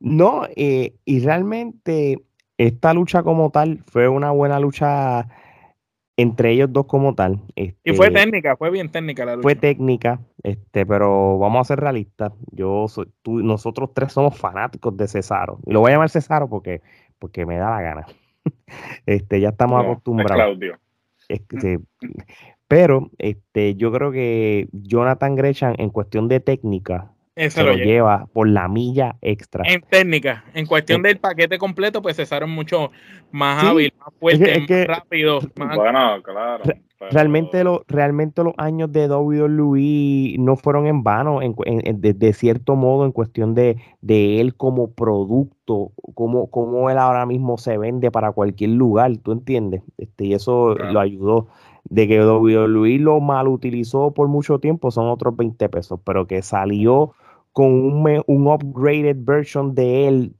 [0.00, 2.22] No, eh, y realmente
[2.58, 5.28] esta lucha como tal fue una buena lucha
[6.16, 7.40] entre ellos dos como tal.
[7.54, 9.42] y fue este, técnica, fue bien técnica la lucha.
[9.42, 12.32] Fue técnica, este, pero vamos a ser realistas.
[12.52, 15.58] Yo soy, tú, nosotros tres somos fanáticos de Cesaro.
[15.66, 16.80] Y lo voy a llamar Cesaro porque
[17.26, 18.06] porque me da la gana.
[19.06, 20.58] este, ya estamos acostumbrados.
[22.68, 28.48] pero este, yo creo que Jonathan Gresham, en cuestión de técnica, se lo, lleva por
[28.48, 29.62] la milla extra.
[29.66, 32.90] En técnica, en cuestión del paquete completo, pues cesaron mucho
[33.30, 35.40] más hábil, más fuerte, más rápido.
[35.54, 36.64] Bueno, claro.
[36.98, 41.54] Realmente, lo, realmente los años de WWE no fueron en vano, en,
[42.00, 47.58] de, cierto modo, en cuestión de, de él como producto, como, como él ahora mismo
[47.58, 49.82] se vende para cualquier lugar, ¿tú entiendes?
[49.98, 51.48] Este, y eso lo ayudó.
[51.84, 56.40] De que WWE lo mal utilizó por mucho tiempo son otros 20 pesos, pero que
[56.40, 57.12] salió
[57.56, 60.32] con un, un upgraded version de él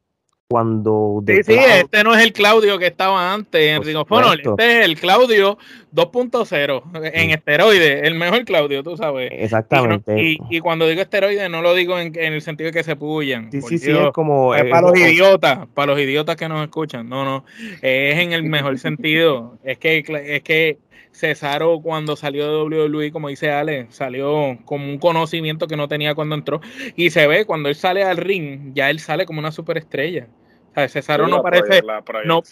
[0.48, 1.24] cuando...
[1.26, 4.80] Sí, sí, este no es el Claudio que estaba antes en Ring of Honor, este
[4.80, 5.56] es el Claudio
[5.94, 9.30] 2.0 en esteroide, el mejor Claudio, tú sabes.
[9.32, 10.14] Exactamente.
[10.50, 13.50] Y, cuando digo esteroide no lo digo en, el sentido de que se pullan.
[13.50, 14.54] Sí, sí, sí, es como...
[14.54, 17.46] Es para los idiotas, para los idiotas que nos escuchan, no, no,
[17.80, 20.76] es en el mejor sentido, es que, es que
[21.16, 26.14] Cesaro cuando salió de WWE, como dice Ale, salió como un conocimiento que no tenía
[26.14, 26.60] cuando entró.
[26.94, 30.28] Y se ve cuando él sale al ring, ya él sale como una superestrella.
[30.70, 31.82] O sea, Cesaro no parece,
[32.26, 32.42] no,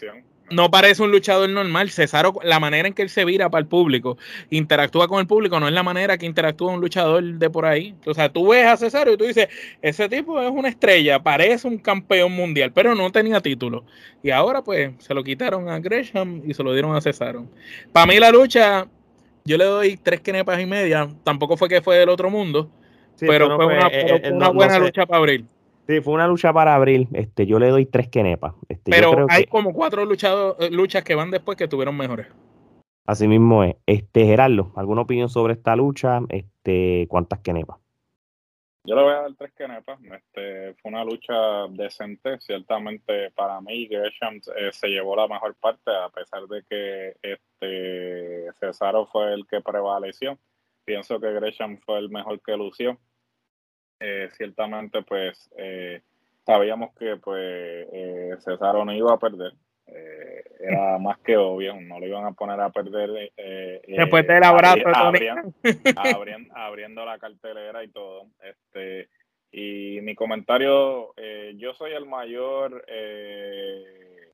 [0.50, 1.90] no parece un luchador normal.
[1.90, 4.18] Cesaro, la manera en que él se vira para el público,
[4.50, 7.94] interactúa con el público, no es la manera que interactúa un luchador de por ahí.
[8.07, 9.48] O sea, tú ves a Cesaro y tú dices,
[9.83, 13.85] ese tipo es una estrella, parece un campeón mundial, pero no tenía título.
[14.22, 17.46] Y ahora pues se lo quitaron a Gresham y se lo dieron a Cesaro.
[17.92, 18.87] Para mí la lucha,
[19.44, 21.09] yo le doy tres quenepas y media.
[21.22, 22.70] Tampoco fue que fue del otro mundo,
[23.18, 25.44] pero fue, una, eh, eh, buena lucha para abrir.
[25.87, 27.09] Sí, fue una lucha para abril.
[27.12, 28.55] Este, yo le doy tres quenepas.
[28.68, 32.27] Este, Pero hay como cuatro eh, luchas que van después que tuvieron mejores.
[33.07, 33.77] Así mismo es.
[33.87, 36.20] Este, Gerardo, ¿alguna opinión sobre esta lucha?
[36.31, 37.79] Este, ¿cuántas quenepas?
[38.87, 39.99] Yo le voy a dar tres quenepas.
[40.03, 41.35] Este, fue una lucha
[41.70, 42.38] decente.
[42.40, 48.53] Ciertamente para mí Gresham eh, se llevó la mejor parte, a pesar de que este
[48.59, 50.38] Cesaro fue el que prevaleció.
[50.87, 52.99] Pienso que Gresham fue el mejor que lució.
[54.00, 56.02] Eh, ciertamente pues eh,
[56.44, 59.52] sabíamos que pues eh, Cesaro no iba a perder.
[59.87, 59.87] era
[60.98, 63.33] más que obvio, no lo iban a poner a perder.
[63.87, 64.80] Después del abrazo,
[66.54, 68.26] abriendo, la cartelera y todo.
[68.42, 69.09] Este,
[69.52, 71.14] y mi comentario,
[71.54, 74.33] yo soy el mayor, el,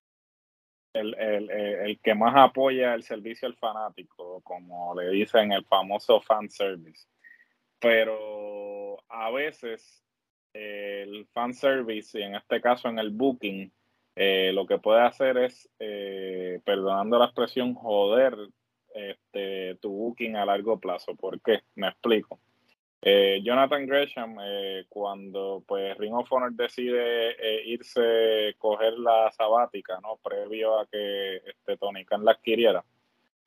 [0.95, 6.49] el, el, que más apoya el servicio al fanático, como le dicen el famoso fan
[6.49, 7.07] service.
[7.79, 8.60] Pero
[9.11, 10.05] a veces
[10.53, 13.73] el fan service, y en este caso en el booking,
[14.17, 18.35] eh, lo que puede hacer es, eh, perdonando la expresión, joder
[18.95, 21.15] este, tu booking a largo plazo.
[21.15, 21.61] ¿Por qué?
[21.77, 22.41] Me explico.
[23.03, 24.37] Eh, Jonathan Gresham,
[24.89, 30.19] cuando pues Ring of Honor decide irse, coger la sabática, ¿no?
[30.23, 32.85] Previo a que este, Tony Khan la adquiriera,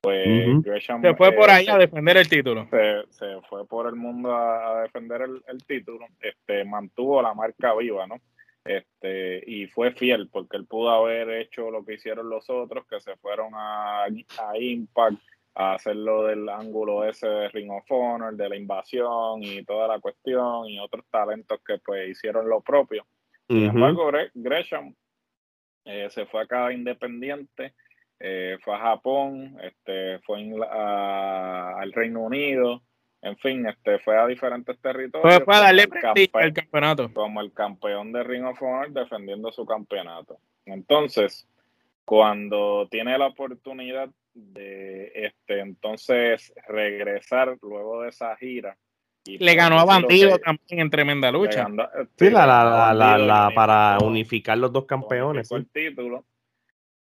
[0.04, 2.68] pues Gresham, se fue por ahí a defender el título.
[2.70, 6.06] Se, fue por el mundo a, defender el, título.
[6.20, 8.18] Este, mantuvo la marca viva, ¿no?
[8.66, 13.00] Este, y fue fiel porque él pudo haber hecho lo que hicieron los otros, que
[13.00, 15.22] se fueron a, a Impact
[15.56, 20.00] a hacerlo del ángulo ese de Ring of Honor, de la invasión y toda la
[20.00, 23.06] cuestión, y otros talentos que pues hicieron lo propio.
[23.48, 24.94] Sin embargo, Gresham
[25.86, 27.74] eh, se fue a cada independiente
[28.26, 32.82] eh, fue a Japón, este, fue al Reino Unido,
[33.22, 35.44] en fin, este, fue a diferentes territorios.
[35.44, 35.90] Fue darle
[36.36, 37.14] el campeonato.
[37.14, 40.38] Como el campeón de Ring of Honor defendiendo su campeonato.
[40.66, 41.46] Entonces,
[42.06, 48.78] cuando tiene la oportunidad de este entonces regresar luego de esa gira.
[49.26, 51.68] Y le ganó a Bandido también en tremenda lucha.
[52.18, 55.52] sí, la, la, la, la, para unificar los dos campeones.
[55.52, 56.24] El título.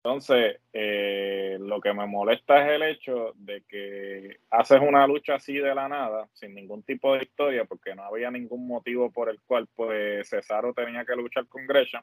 [0.05, 5.55] Entonces, eh, lo que me molesta es el hecho de que haces una lucha así
[5.55, 9.39] de la nada, sin ningún tipo de historia, porque no había ningún motivo por el
[9.47, 12.03] cual pues Cesaro tenía que luchar con Gresham.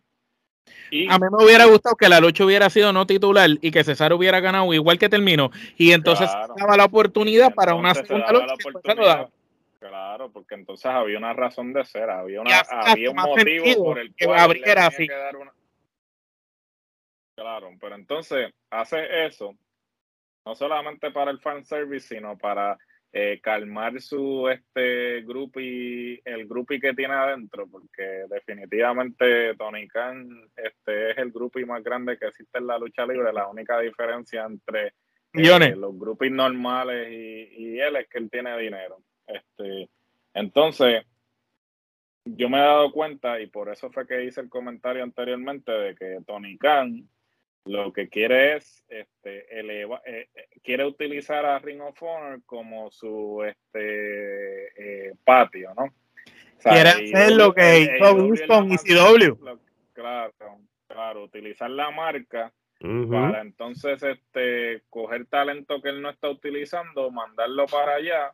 [0.91, 3.83] Y, a mí me hubiera gustado que la lucha hubiera sido no titular y que
[3.83, 5.51] Cesaro hubiera ganado igual que terminó.
[5.75, 9.27] Y entonces daba la oportunidad para una segunda lucha.
[9.79, 14.13] Claro, porque entonces había una razón de ser, había, una, había un motivo por el
[14.13, 15.07] cual así.
[15.07, 15.53] que dar una,
[17.39, 19.56] Claro, pero entonces hace eso
[20.45, 22.78] no solamente para el fan service, sino para
[23.13, 30.28] eh, calmar su este grupo y el grupo que tiene adentro, porque definitivamente Tony Khan
[30.54, 33.32] este es el grupo más grande que existe en la lucha libre.
[33.32, 34.88] La única diferencia entre
[35.32, 38.97] eh, los grupos normales y, y, él es que él tiene dinero.
[39.25, 39.89] Este,
[40.34, 41.06] entonces,
[42.25, 45.95] yo me he dado cuenta, y por eso fue que hice el comentario anteriormente, de
[45.95, 47.08] que Tony Khan
[47.65, 52.89] lo que quiere es este eleva, eh, eh, quiere utilizar a Ring of Honor como
[52.91, 55.93] su este eh, patio, ¿no?
[56.62, 59.60] quiere hacer lo que hizo Winston y CW.
[59.93, 60.34] Claro,
[60.88, 67.65] claro, utilizar la marca para entonces este coger talento que él no está utilizando, mandarlo
[67.65, 68.34] para allá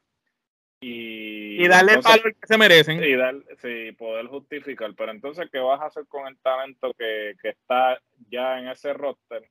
[0.80, 3.04] y, darle el valor que se merecen.
[3.04, 4.94] Y dar, sí, poder justificar.
[4.96, 7.98] Pero entonces, ¿qué vas a hacer con el talento que, está
[8.30, 9.50] ya en ese roster?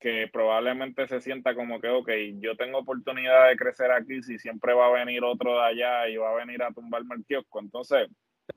[0.00, 4.72] Que probablemente se sienta como que, ok, yo tengo oportunidad de crecer aquí, si siempre
[4.72, 7.60] va a venir otro de allá y va a venir a tumbarme el kiosco.
[7.60, 8.08] Entonces,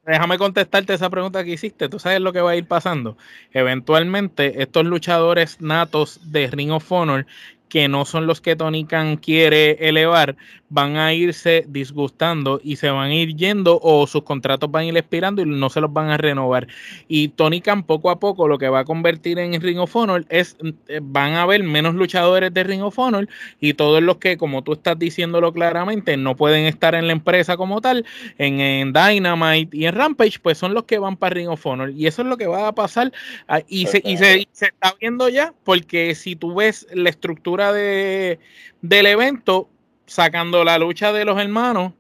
[0.05, 1.89] Déjame contestarte esa pregunta que hiciste.
[1.89, 3.17] Tú sabes lo que va a ir pasando.
[3.51, 7.25] Eventualmente, estos luchadores natos de Ring of Honor
[7.71, 10.35] que no son los que Tony Khan quiere elevar,
[10.67, 14.85] van a irse disgustando y se van a ir yendo o sus contratos van a
[14.87, 16.67] ir expirando y no se los van a renovar.
[17.07, 20.25] Y Tony Khan poco a poco lo que va a convertir en Ring of Honor
[20.27, 20.57] es,
[20.89, 23.29] eh, van a haber menos luchadores de Ring of Honor
[23.61, 27.55] y todos los que, como tú estás diciéndolo claramente, no pueden estar en la empresa
[27.55, 28.05] como tal,
[28.37, 31.91] en, Dynamite y en Rampage, pues son los que van para Ring of Honor.
[31.91, 33.13] Y eso es lo que va a pasar
[33.47, 38.39] ah, y, se, y se está viendo ya, porque si tú ves la estructura de,
[38.81, 39.69] del evento,
[40.05, 41.93] sacando la lucha de los hermanos,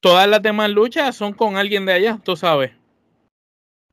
[0.00, 2.72] todas las demás luchas son con alguien de allá, tú sabes.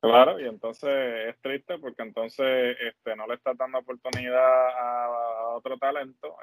[0.00, 0.90] Claro, y entonces
[1.28, 6.36] es triste porque entonces este, no le está dando oportunidad a, otro talento.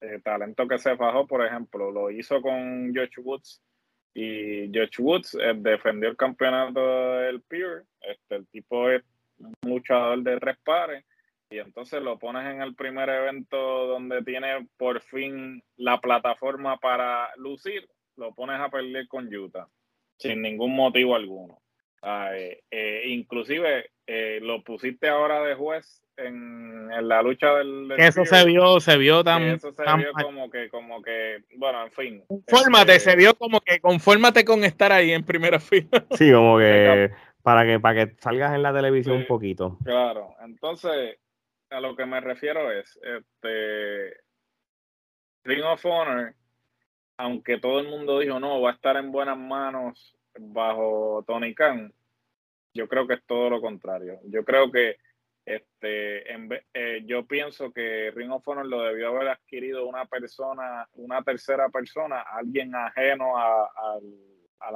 [0.00, 3.62] Eh, talento que se fajó, por ejemplo, lo hizo con Josh Woods
[4.12, 7.84] y Josh Woods eh, defendió el campeonato del Pure.
[8.00, 9.02] Este, el tipo es
[9.38, 11.04] un luchador de tres pares
[11.54, 17.28] y entonces lo pones en el primer evento donde tiene por fin la plataforma para
[17.36, 19.68] lucir, lo pones a perder con Utah
[20.18, 21.60] sin ningún motivo alguno.
[22.34, 28.78] Eh, inclusive eh, lo pusiste ahora de juez en, la lucha del, eso se vio
[28.78, 33.10] se vio tan eso se vio como que como que bueno en fin confórmate este
[33.10, 36.04] se vio como que confórmate con estar ahí en primera fila.
[36.10, 37.10] Sí como que
[37.42, 39.78] para que para que salgas en la televisión un poquito.
[39.82, 40.34] claro.
[40.44, 41.16] Entonces
[41.74, 44.16] a lo que me refiero es, este,
[45.44, 46.34] Ring of Honor,
[47.16, 51.92] aunque todo el mundo dijo no, va a estar en buenas manos bajo Tony Khan,
[52.72, 54.20] yo creo que es todo lo contrario.
[54.24, 54.96] Yo creo que
[55.44, 60.88] este, en, eh, yo pienso que Ring of Honor lo debió haber adquirido una persona,
[60.94, 63.66] una tercera persona, alguien ajeno al,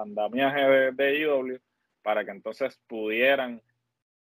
[0.01, 1.59] andamiaje de, de IW,
[2.03, 3.63] para que entonces pudieran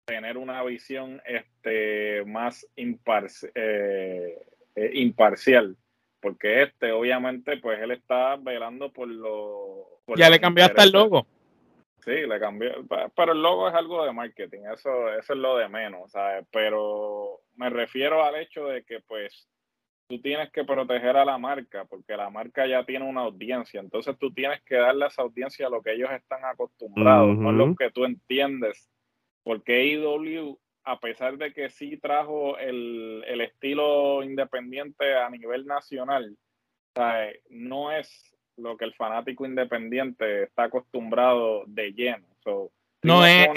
[0.06, 4.40] tener una visión este, más eh,
[4.76, 5.76] eh, imparcial,
[6.22, 10.02] porque este obviamente pues él está velando por lo...
[10.16, 11.28] ya le cambiaste el logo.
[12.00, 12.72] Sí, le cambió,
[13.16, 16.46] pero el logo es algo de marketing, eso, eso es lo de menos, ¿sabes?
[16.52, 19.50] Pero me refiero al hecho de que pues
[20.08, 24.16] tú tienes que proteger a la marca, porque la marca ya tiene una audiencia, entonces
[24.20, 27.90] tú tienes que darle a esa audiencia lo que ellos están acostumbrados, no lo que
[27.90, 28.88] tú entiendes
[29.46, 36.36] porque AEW, a pesar de que sí trajo el, estilo independiente a nivel nacional,
[37.50, 42.26] no es lo que el fanático independiente está acostumbrado de lleno.
[43.04, 43.48] no, es,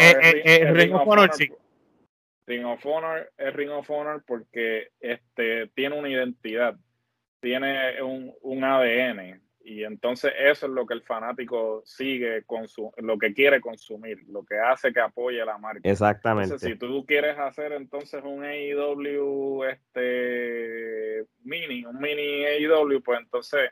[0.73, 1.49] Ring of Honor, sí.
[2.47, 6.77] Ring of Honor es Ring of Honor porque este, tiene una identidad,
[7.41, 12.43] tiene un, un ADN, y entonces eso es lo que el fanático sigue,
[12.97, 15.81] lo que quiere consumir, lo que hace que apoye la marca.
[15.83, 16.59] Exactamente.
[16.59, 23.71] si tú quieres hacer entonces un AEW este, mini, un mini AEW, pues entonces...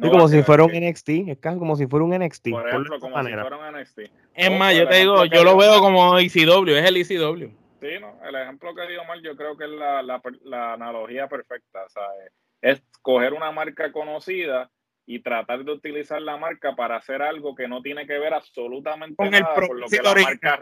[0.00, 2.48] como si fuera un NXT, es casi como si fuera un NXT.
[2.52, 3.98] Por ejemplo, como si fuera un NXT.
[4.34, 7.50] Es más, yo te digo, yo lo veo como ECW, es el ECW.
[7.78, 11.28] Sí, no, el ejemplo que digo mal, yo creo que es la, la, la analogía
[11.28, 12.04] perfecta, o sea,
[12.62, 14.70] es coger una marca conocida
[15.06, 19.14] y tratar de utilizar la marca para hacer algo que no tiene que ver absolutamente
[19.14, 20.58] con nada con, lo que la marca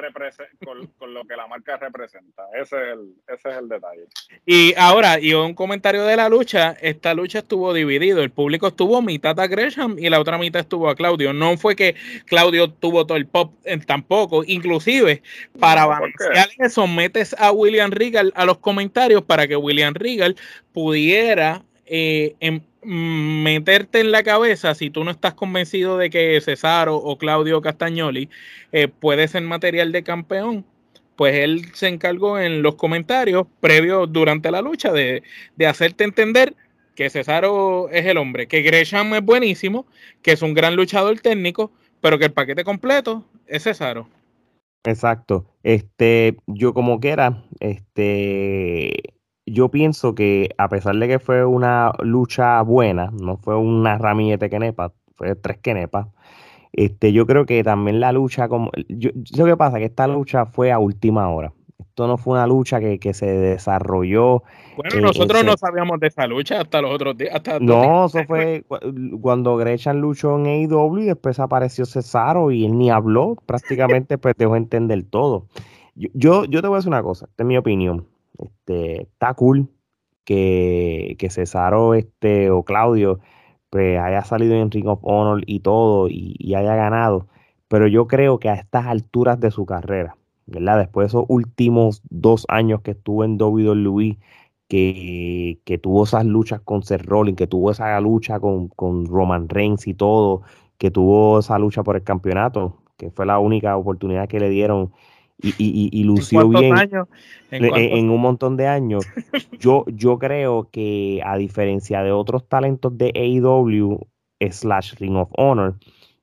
[0.99, 2.45] con, lo que la marca representa.
[2.53, 4.05] Ese es, el, ese es el detalle.
[4.45, 9.01] Y ahora, y un comentario de la lucha, esta lucha estuvo dividido, el público estuvo
[9.01, 11.33] mitad a Gresham y la otra mitad estuvo a Claudio.
[11.33, 11.95] No fue que
[12.27, 15.23] Claudio tuvo todo el pop eh, tampoco, inclusive
[15.59, 20.37] para balancear eso metes a William Regal a los comentarios para que William Regal
[20.73, 26.97] pudiera eh, em, meterte en la cabeza, si tú no estás convencido de que Cesaro
[26.97, 28.29] o Claudio Castagnoli
[28.73, 30.65] eh, puede ser material de campeón,
[31.17, 35.23] pues él se encargó en los comentarios previos durante la lucha de,
[35.67, 36.55] hacerte entender
[36.95, 39.87] que Cesaro es el hombre, que Gresham es buenísimo,
[40.23, 44.09] que es un gran luchador técnico, pero que el paquete completo es Cesaro.
[44.85, 45.47] Exacto.
[45.63, 49.14] Este, yo como quiera, este,
[49.47, 54.49] yo pienso que a pesar de que fue una lucha buena, no fue una ramillete
[54.51, 56.09] quenepa, fue tres quenepas,
[56.73, 60.47] este, yo creo que también la lucha, como, yo, lo que pasa que esta lucha
[60.47, 61.53] fue a última hora.
[61.79, 64.43] Esto no fue una lucha que, que se desarrolló.
[64.77, 67.41] Bueno, nosotros no sabíamos de esa lucha hasta los otros días.
[67.61, 68.65] no, eso fue
[69.21, 74.35] cuando Grechan luchó en AEW y después apareció Cesaro y él ni habló, prácticamente pues
[74.37, 75.47] dejó entender todo.
[75.95, 78.09] Yo, yo, yo te voy a decir una cosa, esta es mi opinión.
[78.39, 79.69] Este, está cool
[80.25, 83.21] que, que Cesaro este, o Claudio
[83.71, 87.29] pues, haya salido en Ring of Honor y todo y, haya ganado.
[87.69, 90.17] Pero yo creo que a estas alturas de su carrera,
[90.47, 90.79] ¿verdad?
[90.79, 94.19] Después de esos últimos dos años que estuvo en WWE,
[94.69, 99.49] que, que tuvo esas luchas con Seth Rollins, que tuvo esa lucha con, con Roman
[99.49, 100.43] Reigns y todo,
[100.79, 104.93] que tuvo esa lucha por el campeonato, que fue la única oportunidad que le dieron
[105.43, 106.75] y, y, y lució bien
[107.51, 109.07] ¿En, un montón de años.
[109.61, 114.01] yo, yo creo que a diferencia de otros talentos de AEW
[114.51, 115.77] slash Ring of Honor,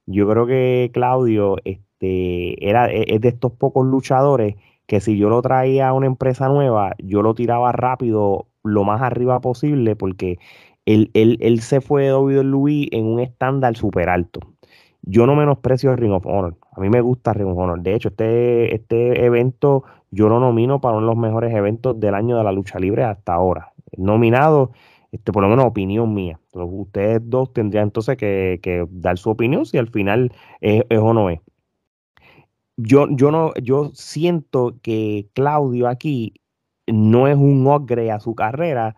[0.05, 4.55] yo creo que Claudio este, era, e, es de estos pocos luchadores
[4.87, 9.01] que si yo lo traía a una empresa nueva, yo lo tiraba rápido lo más
[9.01, 10.37] arriba posible porque
[10.85, 14.41] él, él, él se fue de WWE en un estándar súper alto.
[15.03, 16.57] Yo no menosprecio el Ring of Honor.
[16.73, 17.81] A mí me gusta Ring of Honor.
[17.81, 22.13] De hecho, este, este evento yo lo nomino para uno de los mejores eventos del
[22.13, 23.73] año de la lucha libre hasta ahora.
[23.97, 24.71] Nominado,
[25.11, 26.39] este, por lo menos opinión mía.
[26.53, 31.39] ustedes dos tendrían entonces que, dar su opinión si al final es, o no es.
[32.77, 36.33] Yo, yo, no, yo siento que Claudio aquí
[36.87, 38.97] no es un ogre a su carrera.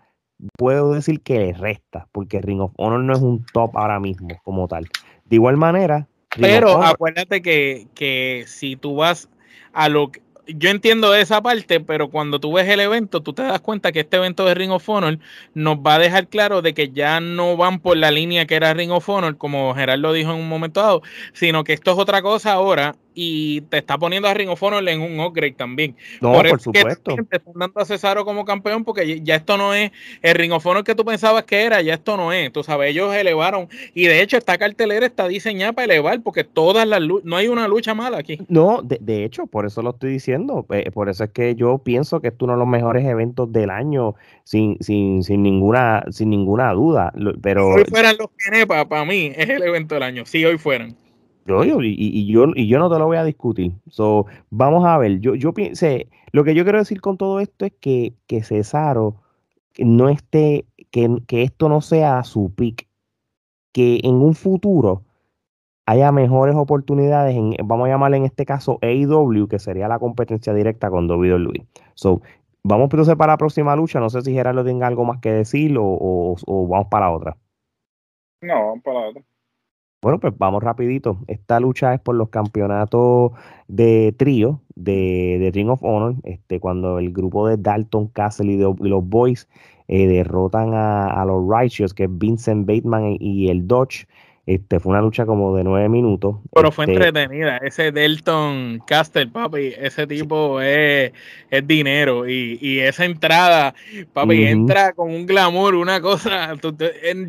[0.57, 4.29] Puedo decir que le resta, porque Ring of Honor no es un top ahora mismo
[4.43, 4.87] como tal.
[5.33, 6.07] De igual manera.
[6.39, 9.29] Pero acuérdate que, que si tú vas
[9.73, 13.41] a lo que yo entiendo esa parte, pero cuando tú ves el evento, tú te
[13.41, 15.17] das cuenta que este evento de Ring of Honor
[15.55, 18.75] nos va a dejar claro de que ya no van por la línea que era
[18.75, 21.01] Ring of Honor, como Gerardo dijo en un momento dado,
[21.33, 24.87] sino que esto es otra cosa ahora y te está poniendo a Ring of Honor
[24.87, 25.95] en un upgrade también.
[26.21, 27.15] No, por, supuesto.
[27.15, 29.91] te están dando a Cesaro como campeón porque ya esto no es
[30.21, 32.51] el Ring of Honor que tú pensabas que era, ya esto no es.
[32.51, 36.87] Tú sabes, ellos elevaron y de hecho esta cartelera está diseñada para elevar porque todas
[36.87, 38.39] las no hay una lucha mala aquí.
[38.47, 40.65] No, de, hecho, por eso lo estoy diciendo.
[40.69, 43.51] Eh, por eso es que yo pienso que esto es uno de los mejores eventos
[43.51, 47.13] del año sin, sin, sin ninguna sin ninguna duda.
[47.41, 50.25] Pero si hoy fueran los Kenepa, para mí es el evento del año.
[50.25, 50.95] Si hoy fueran.
[51.45, 53.73] Yo, y, y, yo, y yo no te lo voy a discutir.
[53.89, 57.65] So, vamos a ver, yo, yo piense, lo que yo quiero decir con todo esto
[57.65, 59.15] es que, que Cesaro
[59.77, 62.87] no esté, que, que esto no sea su pick,
[63.73, 65.03] que en un futuro
[65.85, 70.53] haya mejores oportunidades, en, vamos a llamarle en este caso AEW, que sería la competencia
[70.53, 71.65] directa con WWE.
[71.93, 72.21] So,
[72.63, 75.77] vamos entonces para la próxima lucha, no sé si Gerardo tenga algo más que decir
[75.77, 77.35] o, o, o vamos para otra.
[78.41, 79.23] No, vamos para otra.
[80.03, 81.19] Bueno, pues vamos rapidito.
[81.27, 83.31] Esta lucha es por los campeonatos
[83.69, 89.07] de trío de, Ring of Honor, este, cuando el grupo de Dalton Castle y, los
[89.07, 89.47] Boys
[89.87, 94.05] eh, derrotan a, a, los Righteous, que es Vincent Bateman y el Dodge.
[94.45, 96.35] Este, fue una lucha como de nueve minutos.
[96.53, 97.59] Pero fue este entretenida.
[97.59, 101.13] Ese Delton Castle, papi, ese tipo es,
[101.49, 102.27] es, dinero.
[102.27, 103.73] Y, y, esa entrada,
[104.11, 106.55] papi, entra con un glamour, una cosa.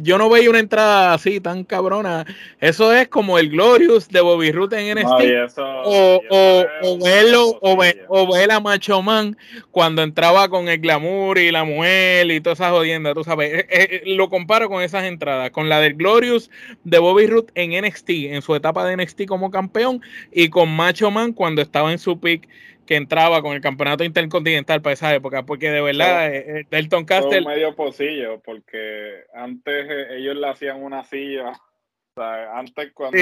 [0.02, 2.26] yo no veía una entrada así tan cabrona.
[2.60, 5.58] Eso es como el Glorious de Bobby Root en NXT.
[5.60, 9.36] o, o, o, verlo, o, o ver a Macho Man
[9.70, 13.14] cuando entraba con el glamour y la mujer y todas esas jodiendas.
[13.14, 16.50] Tú sabes, eh, eh, lo comparo con esas entradas, con la del Glorious
[16.82, 20.00] de Bobby Root en NXT, en su etapa de NXT como campeón,
[20.32, 22.48] y con Macho Man cuando estaba en su pick
[22.86, 27.04] que entraba con el campeonato intercontinental para esa época, porque de verdad eh, eh, Delton
[27.04, 27.42] Castle...
[27.42, 31.50] medio pocillo, porque antes eh, ellos le hacían una silla,
[32.16, 33.18] o sea, antes cuando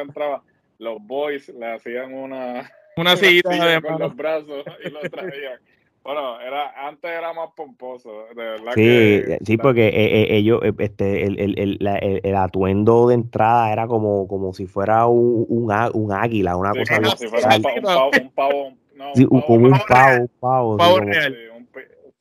[0.00, 0.42] entraba,
[0.78, 2.70] los boys le hacían una...
[2.96, 5.58] Una, silla con los brazos y lo traían.
[6.02, 10.60] Bueno, era, antes era más pomposo, de verdad sí, que, Sí, porque eh, eh, ellos,
[10.64, 15.44] eh, este, el, el, el, el, atuendo de entrada era como, como si fuera un,
[15.48, 19.40] un, un águila, una cosa como si fuera un, pavo, un pavo, no, sí, un
[19.42, 20.76] como un pavo, un pavo.
[20.78, 21.36] pavo sí, real.
[21.54, 21.68] un,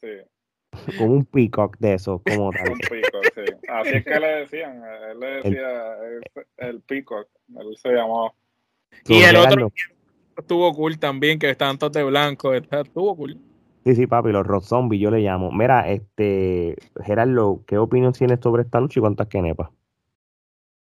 [0.01, 0.07] sí.
[0.97, 2.71] como un peacock de eso, como tal.
[2.71, 3.53] un peacock, sí.
[3.69, 8.33] Así es que le decían, él le decía el, el peacock, él se llamaba.
[9.07, 9.71] Y el otro
[10.35, 13.37] estuvo cool también, que estaban todos de blanco, estuvo cool.
[13.89, 15.51] Sí, sí, papi, los rock zombies yo le llamo.
[15.51, 19.71] Mira, este, Gerardo, ¿qué opinión tienes sobre esta lucha y cuántas quenepas?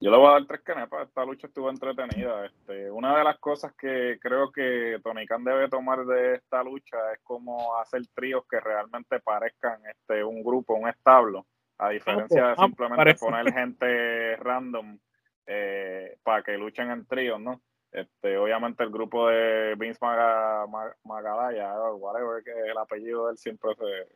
[0.00, 1.06] Yo le voy a dar tres quenepas.
[1.06, 2.46] Esta lucha estuvo entretenida.
[2.46, 6.96] Este, una de las cosas que creo que Tony Khan debe tomar de esta lucha
[7.14, 11.46] es cómo hacer tríos que realmente parezcan este, un grupo, un establo,
[11.78, 14.98] a diferencia de simplemente poner gente random
[15.46, 17.60] eh, para que luchen en tríos, ¿no?
[17.92, 20.64] Este, obviamente el grupo de Vince Maga,
[21.04, 24.06] Magalaya, whatever que el apellido de él, siempre se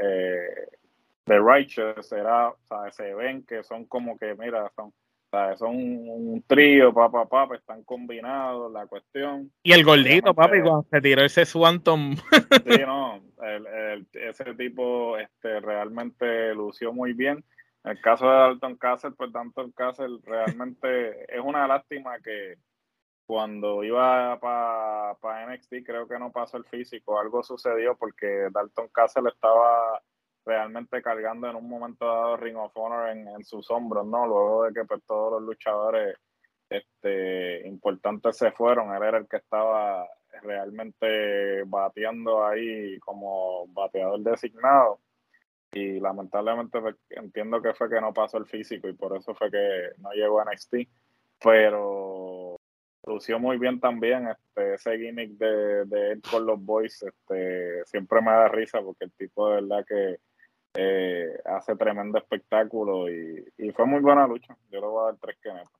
[0.00, 0.68] eh,
[1.24, 4.92] The Righteous era, o sea, se ven que son como que, mira, son,
[5.56, 9.50] son un, trío, papá, papá, están combinados, la cuestión.
[9.62, 12.16] Y el gordito, papi, cuando se tiró ese Swanton.
[12.16, 12.22] sí,
[12.86, 17.42] no, el, ese tipo este, realmente lució muy bien.
[17.84, 22.56] En el caso de Dalton Castle, pues Dalton Castle realmente es una lástima que
[23.26, 29.30] cuando iba para NXT creo que no pasó el físico, algo sucedió porque Dalton Castle
[29.30, 30.02] estaba
[30.44, 34.26] realmente cargando en un momento dado Ring of Honor en, sus hombros, ¿no?
[34.26, 36.16] Luego de que pues, todos los luchadores
[36.68, 40.06] este, importantes se fueron, él era el que estaba
[40.42, 45.00] realmente bateando ahí como bateador designado
[45.72, 49.50] y lamentablemente pues, entiendo que fue que no pasó el físico y por eso fue
[49.50, 50.74] que no llegó a NXT,
[51.42, 52.13] pero
[53.06, 58.20] lució muy bien también este ese gimmick de, de él con los boys este siempre
[58.20, 60.16] me da risa porque el tipo de verdad que
[60.76, 65.36] eh, hace tremendo espectáculo y, fue muy buena lucha yo le voy a dar tres
[65.42, 65.72] kenepas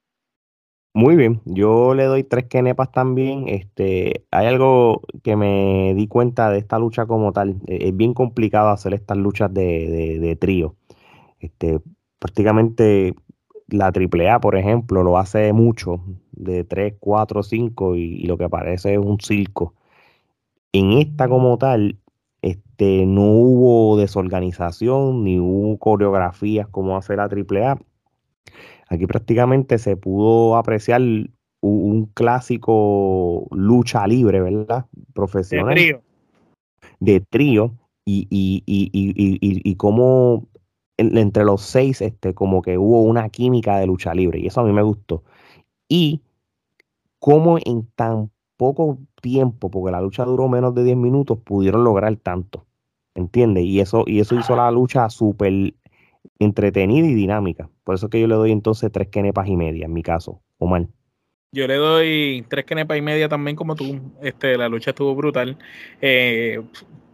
[0.96, 3.48] muy bien, yo le doy tres kenepas también.
[3.48, 7.56] Este, hay algo que me di cuenta de esta lucha como tal.
[7.66, 10.76] E, es bien complicado hacer estas luchas de, de trío.
[11.40, 11.80] Este,
[12.20, 13.16] prácticamente
[13.68, 16.00] la AAA, por ejemplo, lo hace mucho,
[16.36, 19.74] de 3, 4, 5 y, lo que parece es un circo.
[20.72, 21.98] En esta como tal,
[22.42, 27.78] este, no hubo desorganización ni hubo coreografías como hace la AAA.
[28.88, 31.00] Aquí prácticamente se pudo apreciar
[31.60, 34.86] un, clásico lucha libre, ¿verdad?
[35.14, 35.74] Profesional.
[35.74, 36.02] De trío.
[37.00, 37.74] De trío.
[38.06, 40.46] Y, y, y, y, y cómo
[40.96, 44.64] entre los seis, este, como que hubo una química de lucha libre, y eso a
[44.64, 45.24] mí me gustó.
[45.88, 46.22] Y
[47.24, 52.14] cómo en tan poco tiempo, porque la lucha duró menos de 10 minutos, pudieron lograr
[52.16, 52.66] tanto.
[53.14, 53.64] ¿Entiendes?
[53.64, 55.72] Y eso, y eso hizo la lucha súper
[56.38, 57.70] entretenida y dinámica.
[57.82, 60.86] Por eso que yo le doy entonces tres kenepas y media, en mi caso, Omar.
[61.50, 64.02] Yo le doy tres kenepas y media también como tú.
[64.20, 65.56] Este, la lucha estuvo brutal.
[66.02, 66.60] Eh,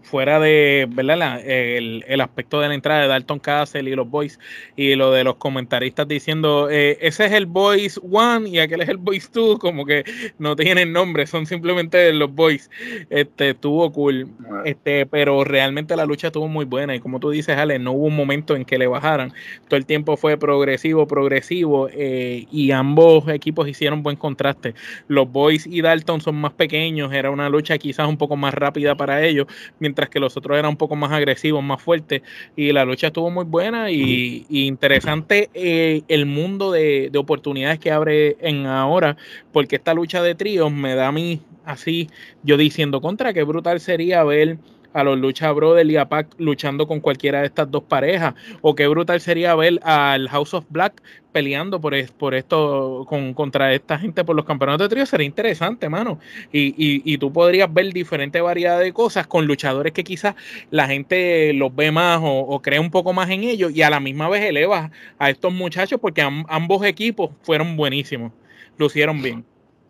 [0.02, 1.40] fuera de ¿verdad?
[1.44, 4.38] el, el, aspecto de la entrada de Dalton Castle y los boys
[4.76, 8.88] y lo de los comentaristas diciendo eh, ese es el boys one y aquel es
[8.88, 10.04] el boys two como que
[10.38, 12.70] no tienen nombre son simplemente los boys.
[13.10, 14.28] Este estuvo cool.
[14.64, 18.06] Este pero realmente la lucha estuvo muy buena y como tú dices Ale no hubo
[18.06, 19.32] un momento en que le bajaran.
[19.68, 24.74] Todo el tiempo fue progresivo progresivo eh, y ambos equipos hicieron buen contraste.
[25.08, 28.94] Los boys y Dalton son más pequeños era una lucha quizás un poco más rápida
[28.94, 29.46] para ellos
[29.90, 32.22] mientras que los otros eran un poco más agresivos, más fuertes,
[32.54, 38.36] y la lucha estuvo muy buena y, interesante eh, el mundo de, oportunidades que abre
[38.40, 39.16] en ahora,
[39.52, 42.08] porque esta lucha de tríos me da a mí así,
[42.44, 44.58] yo diciendo contra, qué brutal sería ver
[44.92, 48.34] a los Lucha Brothers y a luchando con cualquiera de estas dos parejas.
[48.60, 53.72] O qué brutal sería ver al House of Black peleando por, por esto, con, contra
[53.72, 55.06] esta gente por los campeonatos de trío.
[55.06, 56.18] Sería interesante, mano.
[56.52, 60.34] Y, y, tú podrías ver diferentes variedades de cosas con luchadores que quizás
[60.70, 64.00] la gente los ve más o, cree un poco más en ellos y a la
[64.00, 68.32] misma vez eleva a estos muchachos porque ambos equipos fueron buenísimos.
[68.76, 69.44] Lucieron bien.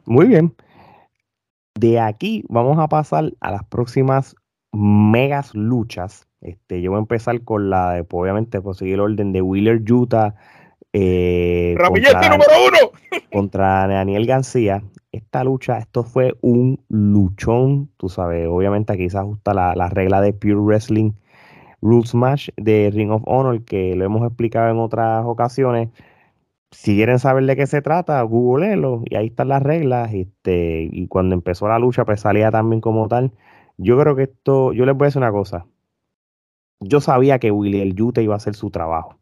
[0.04, 0.54] Muy bien.
[1.74, 4.34] De aquí vamos a pasar a las próximas
[4.72, 6.26] megas luchas.
[6.40, 9.42] Este, yo voy a empezar con la de, pues, obviamente, por seguir el orden de
[9.42, 10.34] Wheeler Utah.
[10.92, 13.20] Eh, contra, número uno.
[13.32, 14.82] contra Daniel García.
[15.12, 20.20] Esta lucha, esto fue un luchón, tú sabes, obviamente aquí se ajusta la, la regla
[20.20, 21.12] de Pure Wrestling
[21.82, 25.88] Rules Match de Ring of Honor, que lo hemos explicado en otras ocasiones.
[26.70, 30.12] Si quieren saber de qué se trata, googleenlo y ahí están las reglas.
[30.12, 33.32] Este, y cuando empezó la lucha, pues salía también como tal.
[33.82, 35.66] Yo creo que esto, yo les voy a decir una cosa.
[36.80, 39.16] Yo sabía que Willy el Yute iba a hacer su trabajo,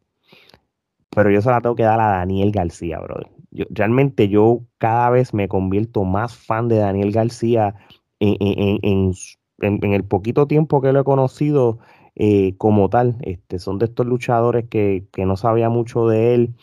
[1.10, 3.28] pero yo se la tengo que dar a Daniel García, brother.
[3.70, 7.76] realmente yo cada vez me convierto más fan de Daniel García
[8.18, 9.14] en,
[9.60, 11.78] el poquito tiempo que lo he conocido
[12.16, 13.16] eh, como tal.
[13.22, 16.54] Este, son de estos luchadores que, no sabía mucho de él.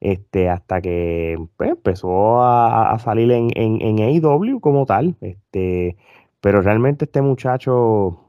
[0.00, 5.16] Este, hasta que pues, empezó a, salir en, en, en AEW como tal.
[5.20, 5.96] Este,
[6.44, 8.20] pero realmente este muchacho,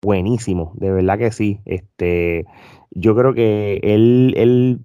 [0.00, 1.58] buenísimo, de verdad que sí.
[1.64, 2.44] Este,
[2.92, 4.78] yo creo que él, él,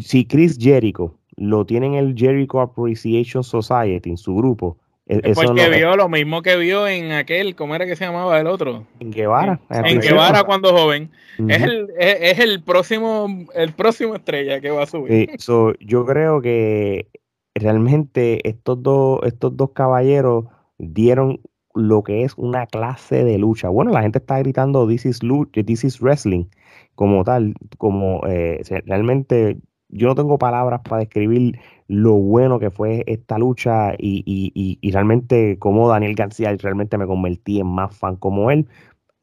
[0.00, 5.38] si Chris Jericho lo tiene en el Jericho Appreciation Society, en su grupo, e, es
[5.38, 8.88] porque vio lo mismo que vio en aquel, ¿cómo era que se llamaba el otro?
[8.98, 9.60] En Guevara.
[9.70, 11.12] En, Guevara cuando joven.
[11.46, 15.30] es, el, es, el próximo el próximo estrella que va a subir.
[15.78, 17.06] yo creo que
[17.54, 20.46] realmente estos dos, estos dos caballeros
[20.76, 21.38] dieron
[21.74, 23.68] lo que es una clase de lucha.
[23.68, 25.20] Bueno, la gente está gritando This is,
[25.52, 26.46] this is Wrestling
[26.94, 29.58] como tal, como eh, realmente
[29.88, 31.58] yo no tengo palabras para describir
[31.88, 37.06] lo bueno que fue esta lucha y, y, y, realmente como Daniel García realmente me
[37.06, 38.68] convertí en más fan como él.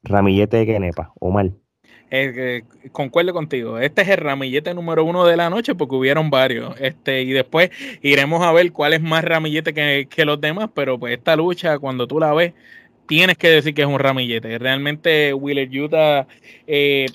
[0.04, 1.52] Ramillete de Kenepa, Omar.
[2.10, 3.80] Eh, concuerdo contigo.
[3.80, 6.76] Este es el ramillete número uno de la noche porque hubieron varios.
[6.80, 7.70] Este, y después
[8.02, 11.80] iremos a ver cuál es más ramillete que, que los demás, pero pues esta lucha,
[11.80, 12.54] cuando tú la ves,
[13.08, 14.58] tienes que decir que es un ramillete.
[14.58, 16.28] Realmente Wheeler Utah,
[16.66, 17.08] eh,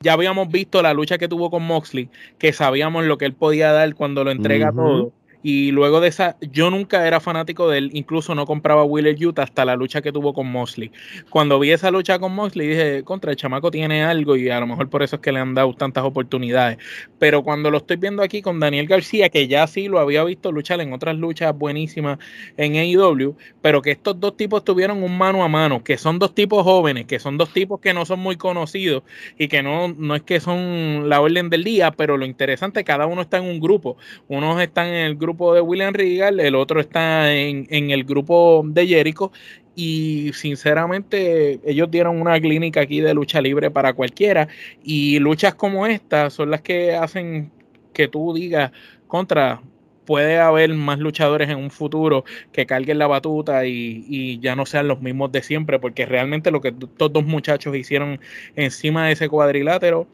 [0.00, 2.08] ya habíamos visto la lucha que tuvo con Moxley,
[2.38, 5.12] que sabíamos lo que él podía dar cuando lo entrega todo
[5.48, 9.44] y luego de esa, yo nunca era fanático de él, incluso no compraba Wheeler Utah
[9.44, 10.90] hasta la lucha que tuvo con Mosley.
[11.30, 14.66] Cuando vi esa lucha con Mosley, dije, contra el chamaco tiene algo y a lo
[14.66, 16.78] mejor por eso es que le han dado tantas oportunidades.
[17.20, 20.50] Pero cuando lo estoy viendo aquí con Daniel García, que ya sí lo había visto
[20.50, 22.18] luchar en otras luchas buenísimas
[22.56, 26.34] en AEW, pero que estos dos tipos tuvieron un mano a mano, que son dos
[26.34, 29.04] tipos jóvenes, que son dos tipos que no son muy conocidos
[29.38, 33.06] y que no, no es que son la orden del día, pero lo interesante, cada
[33.06, 33.96] uno está en un grupo.
[34.26, 38.62] Unos están en el grupo de William Regal, el otro está en, en el grupo
[38.66, 39.32] de Jericho
[39.74, 44.48] y sinceramente ellos dieron una clínica aquí de lucha libre para cualquiera
[44.82, 47.52] y luchas como esta son las que hacen
[47.92, 48.72] que tú digas
[49.06, 49.60] contra
[50.06, 54.88] puede haber más luchadores en un futuro que carguen la batuta y, ya no sean
[54.88, 58.20] los mismos de siempre, porque realmente lo que estos dos muchachos hicieron
[58.54, 60.06] encima de ese cuadrilátero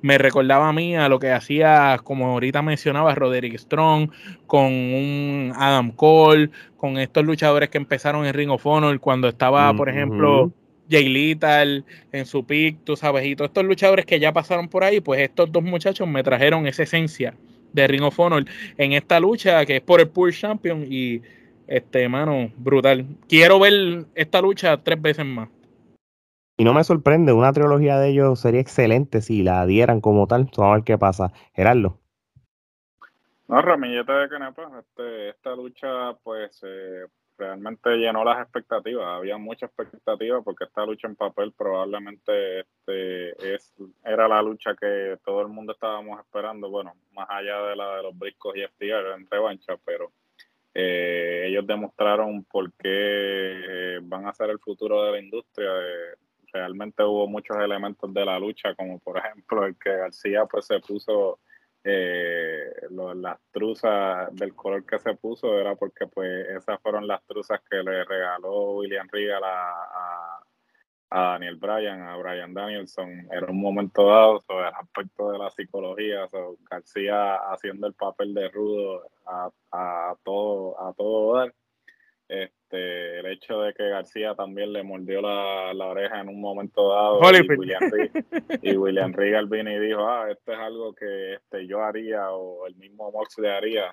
[0.00, 4.10] me recordaba a mí a lo que hacía, como ahorita mencionaba, Roderick Strong,
[4.46, 9.72] con un Adam Cole, con estos luchadores que empezaron en Ring of Honor cuando estaba,
[9.74, 10.52] por ejemplo,
[10.90, 14.84] Jay Lethal en su pick, tú sabes, y todos estos luchadores que ya pasaron por
[14.84, 17.34] ahí, pues estos dos muchachos me trajeron esa esencia
[17.82, 18.44] de Ring of Honor
[18.76, 21.22] en esta lucha que es por el Pool Champion y
[21.66, 23.06] este mano brutal.
[23.28, 25.48] Quiero ver esta lucha tres veces más.
[26.56, 30.50] Y no me sorprende, una trilogía de ellos sería excelente si la dieran como tal.
[30.56, 31.32] Vamos a ver qué pasa.
[31.54, 31.98] Gerardo.
[33.46, 37.06] No, Ramillete de Canepa, este, esta lucha pues eh,
[37.38, 39.06] realmente llenó las expectativas.
[39.06, 43.72] Había mucha expectativa porque esta lucha en papel probablemente este, es,
[44.04, 46.68] era la lucha que todo el mundo estábamos esperando.
[46.68, 50.12] Bueno, más allá de la de los briscos y FTR en revancha, pero
[50.74, 55.70] eh, ellos demostraron por qué eh, van a ser el futuro de la industria.
[55.70, 56.16] Eh,
[56.52, 60.80] realmente hubo muchos elementos de la lucha, como por ejemplo el que García pues se
[60.80, 61.38] puso
[61.84, 67.60] eh, las truzas del color que se puso era porque pues esas fueron las truzas
[67.68, 70.40] que le regaló William Regal a,
[71.10, 73.28] Daniel Bryan, a Bryan Danielson.
[73.32, 76.26] Era un momento dado sobre el aspecto de la psicología,
[76.70, 81.50] García haciendo el papel de rudo a, todo, a todo.
[82.28, 87.20] Este, el hecho de que García también le mordió la, oreja en un momento dado
[87.22, 87.80] y William,
[88.62, 92.66] y William, Regal vino y dijo, ah, esto es algo que este, yo haría o
[92.66, 93.90] el mismo le haría.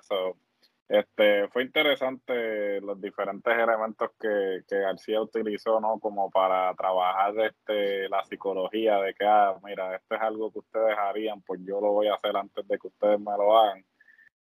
[0.86, 5.98] este, fue interesante los diferentes elementos que, García utilizó, ¿no?
[5.98, 10.94] Como para trabajar este, la psicología de que, ah, mira, esto es algo que ustedes
[10.98, 13.82] harían, pues yo lo voy a hacer antes de que ustedes me lo hagan.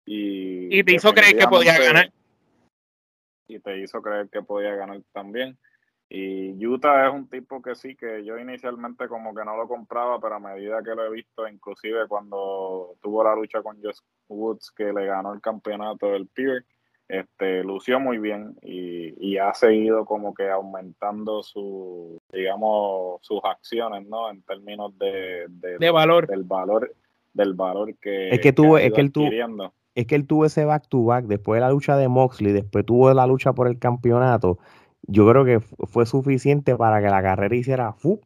[0.07, 2.11] Y, y te hizo creer que podía ganar
[3.55, 5.59] y te hizo creer que podía ganar también.
[6.14, 10.20] Y Utah es un tipo que sí, que yo inicialmente como que no lo compraba,
[10.20, 14.70] pero a medida que lo he visto, inclusive cuando tuvo la lucha con Josh Woods,
[14.76, 16.66] que le ganó el campeonato del Peer,
[17.09, 24.30] este, lució muy bien y, ha seguido como que aumentando su, digamos, sus acciones, ¿no?
[24.30, 26.26] En términos de, de, valor.
[26.26, 26.94] Del valor,
[27.32, 29.30] del valor que, es que, tuvo, es que él tuvo,
[29.95, 32.84] es que él tuvo ese back to back, después de la lucha de Moxley, después
[32.86, 34.59] tuvo la lucha por el campeonato.
[35.03, 38.20] Yo creo que fue suficiente para que la carrera hiciera fu.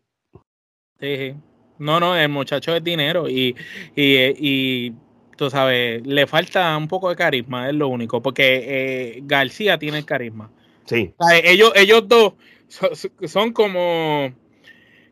[1.00, 1.34] Sí,
[1.78, 3.56] No, no, el muchacho es dinero y,
[3.94, 4.94] y, y
[5.36, 10.04] tú sabes, le falta un poco de carisma, es lo único, porque eh, García tiene
[10.04, 10.50] carisma.
[10.84, 11.12] Sí.
[11.42, 12.34] ellos, ellos dos
[12.68, 14.32] son, como,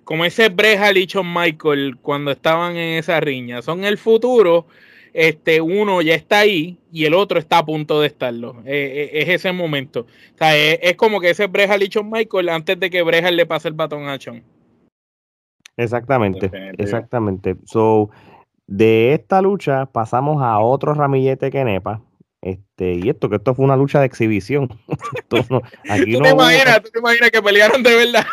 [0.04, 3.62] como ese Breja y Michael cuando estaban en esa riña.
[3.62, 4.66] Son el futuro
[5.14, 8.56] este, uno ya está ahí y el otro está a punto de estarlo.
[8.66, 10.06] Eh, eh, es ese momento.
[10.40, 14.08] es, como que ese Breja le Michael antes de que Breja le pase el batón
[14.08, 14.42] a Chon.
[15.76, 17.56] Exactamente, exactamente.
[17.64, 18.10] So,
[18.66, 22.02] de esta lucha pasamos a otro ramillete que nepa.
[22.42, 24.68] Este, y esto, que esto fue una lucha de exhibición.
[25.28, 25.54] ¿Tú, te
[25.94, 28.26] imaginas, ¿Tú te imaginas que pelearon de verdad?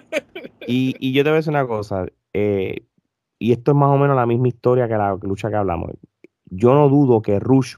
[0.68, 2.06] y, y yo te voy a decir una cosa.
[2.32, 2.84] Eh,
[3.40, 5.90] y esto es más o menos la misma historia que la lucha que hablamos
[6.54, 7.76] yo no dudo que Rush,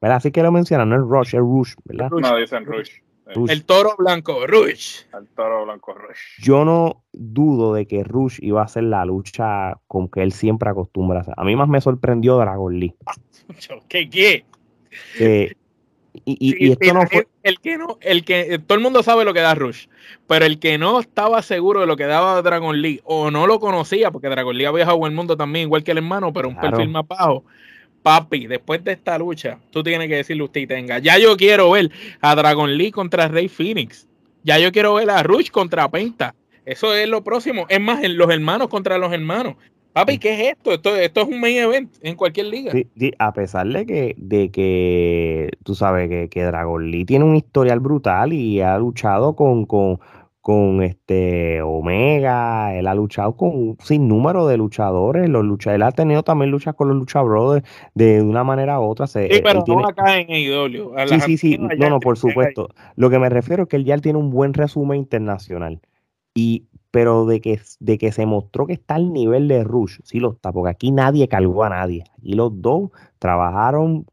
[0.00, 0.16] ¿verdad?
[0.16, 2.10] Así que lo mencionan, no es Rush, es Rush, ¿verdad?
[2.10, 2.90] No, dicen Rush.
[3.26, 5.02] El toro blanco, Rush.
[5.18, 6.42] El toro blanco, Rush.
[6.42, 10.70] Yo no dudo de que Rush iba a hacer la lucha con que él siempre
[10.70, 11.34] acostumbra a hacer.
[11.36, 12.94] A mí más me sorprendió Dragon Lee.
[13.88, 14.44] ¿Qué qué?
[15.16, 15.56] Que
[16.24, 17.26] Y, esto no fue...
[17.42, 19.86] El que no, el que todo el mundo sabe lo que da Rush,
[20.26, 23.58] pero el que no estaba seguro de lo que daba Dragon Lee o no lo
[23.58, 26.56] conocía, porque Dragon Lee ha viajado el mundo también, igual que el hermano, pero un
[26.56, 27.44] perfil más bajo.
[28.04, 30.98] Papi, después de esta lucha, tú tienes que decirle usted y tenga.
[30.98, 31.90] Ya yo quiero ver
[32.20, 34.06] a Dragon Lee contra Rey Phoenix.
[34.42, 36.34] Ya yo quiero ver a Rush contra Penta.
[36.66, 37.64] Eso es lo próximo.
[37.70, 39.54] Es más, los hermanos contra los hermanos.
[39.94, 40.72] Papi, ¿qué es esto?
[40.72, 42.72] Esto, es un main event en cualquier liga.
[42.72, 47.36] Sí, a pesar de que, de que tú sabes que, que, Dragon Lee tiene un
[47.36, 49.98] historial brutal y ha luchado con, con,
[50.44, 55.90] con este Omega, él ha luchado con un sinnúmero de luchadores, los lucha, él ha
[55.90, 59.06] tenido también luchas con los Lucha Brothers de una manera u otra.
[59.06, 60.92] sí, pero no acá en AEW.
[61.08, 62.68] Sí, sí, sí, no, no, por supuesto.
[62.94, 65.80] Lo que me refiero es que él ya tiene un buen resumen internacional.
[66.34, 70.20] Y pero de que, de que se mostró que está al nivel de Rush, sí
[70.20, 72.04] lo está, porque aquí nadie cargó a nadie.
[72.20, 74.04] Y los dos trabajaron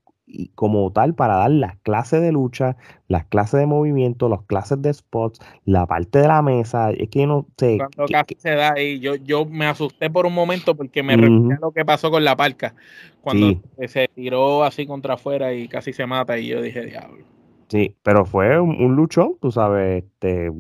[0.56, 2.78] como tal para dar las clases de lucha,
[3.08, 6.92] las clases de movimiento, las clases de spots, la parte de la mesa.
[6.92, 7.78] Es que no sé.
[7.78, 11.52] Cuando casi se da ahí, yo, yo me asusté por un momento porque me uh
[11.62, 12.76] lo que pasó con la parca.
[13.22, 17.26] Cuando se tiró así contra afuera y casi se mata, y yo dije, diablo.
[17.68, 20.52] Sí, pero fue un, un luchón, tú sabes, este,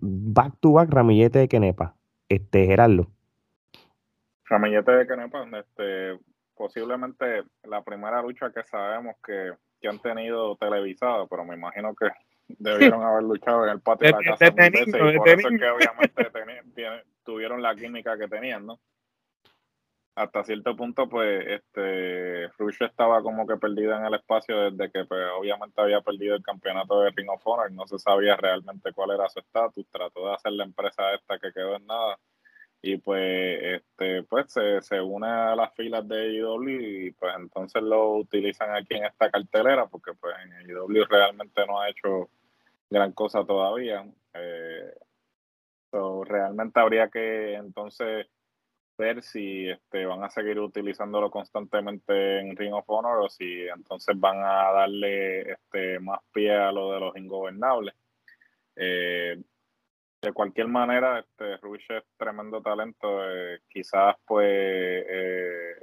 [0.00, 1.96] back to back Ramillete de Kenepa.
[2.28, 3.08] Este, Gerardo.
[4.44, 6.18] Ramillete de Kenepa, este,
[6.54, 9.52] posiblemente la primera lucha que sabemos que,
[9.88, 12.08] han tenido televisada, pero me imagino que
[12.46, 14.50] debieron haber luchado en el patio de, la casa y
[15.16, 18.78] por eso es que obviamente tuvieron la química que tenían, ¿no?
[20.14, 25.04] hasta cierto punto, pues, este, Rush estaba como que perdido en el espacio desde que,
[25.06, 29.12] pues, obviamente había perdido el campeonato de Ring of Honor, no se sabía realmente cuál
[29.12, 32.18] era su estatus, trató de hacer la empresa esta que quedó en nada,
[32.82, 37.80] y pues, este, pues, se, se une a las filas de AEW y, pues, entonces
[37.82, 42.28] lo utilizan aquí en esta cartelera, porque, pues, en AEW realmente no ha hecho
[42.90, 44.04] gran cosa todavía,
[44.34, 44.94] eh,
[46.24, 48.26] realmente habría que, entonces,
[48.98, 54.18] ver si este, van a seguir utilizándolo constantemente en Ring of Honor o si entonces
[54.18, 57.94] van a darle este, más pie a lo de los ingobernables.
[58.76, 59.40] Eh,
[60.22, 63.28] de cualquier manera, este, Rush es tremendo talento.
[63.28, 65.74] Eh, quizás, pues, eh,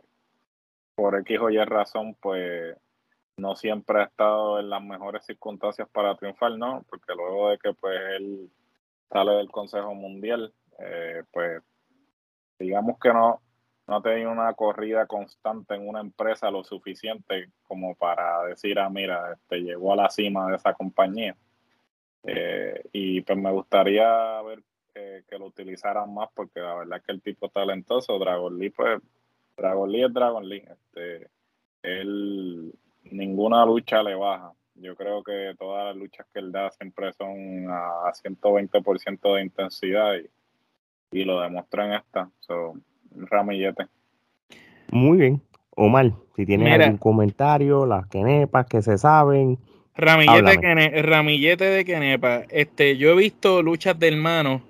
[0.96, 2.76] por X o Y razón, pues,
[3.38, 6.86] no siempre ha estado en las mejores circunstancias para triunfar, ¿no?
[6.90, 8.50] Porque luego de que, pues, él
[9.12, 10.54] sale del Consejo Mundial,
[11.32, 11.62] pues,
[12.58, 13.42] digamos que no,
[13.88, 19.34] no tenido una corrida constante en una empresa lo suficiente como para decir, ah, mira,
[19.34, 21.36] este, llegó a la cima de esa compañía.
[22.24, 24.62] Eh, y pues me gustaría ver
[25.28, 28.70] que lo utilizaran más porque la verdad es que el tipo es talentoso, Dragon Lee,
[28.70, 29.02] pues
[29.56, 30.64] Dragon Lee es Dragon Lee.
[30.70, 31.30] Este,
[31.84, 34.54] él, ninguna lucha le baja.
[34.76, 39.42] Yo creo que todas las luchas que él da siempre son a, a 120% de
[39.42, 42.30] intensidad y, y lo demostró en esta.
[42.40, 42.76] So,
[43.12, 43.88] ramillete.
[44.92, 45.42] Muy bien.
[45.76, 49.58] Omar, si tienes algún comentario, las quenepas que se saben.
[50.00, 52.44] Ramillete, ramillete de quenepa.
[52.50, 54.62] Este, yo he visto luchas de hermanos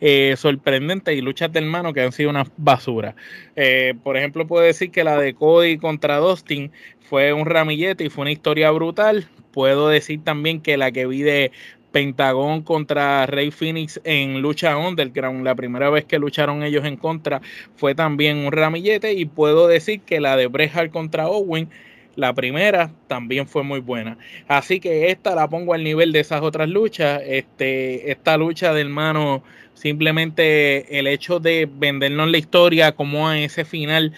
[0.00, 3.16] eh, sorprendentes y luchas de hermanos que han sido una basura.
[3.56, 6.70] Eh, por ejemplo, puedo decir que la de Cody contra Dustin
[7.08, 9.26] fue un ramillete y fue una historia brutal.
[9.52, 11.50] Puedo decir también que la que vi de
[11.92, 15.44] Pentagón contra Rey Phoenix en lucha underground.
[15.44, 17.40] La primera vez que lucharon ellos en contra
[17.76, 21.70] fue también un ramillete y puedo decir que la de Bret contra Owen,
[22.16, 24.18] la primera también fue muy buena.
[24.48, 27.22] Así que esta la pongo al nivel de esas otras luchas.
[27.24, 29.44] Este, esta lucha de hermano,
[29.74, 34.12] simplemente el hecho de vendernos la historia como a ese final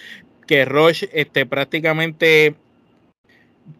[0.46, 2.54] que Rush este, prácticamente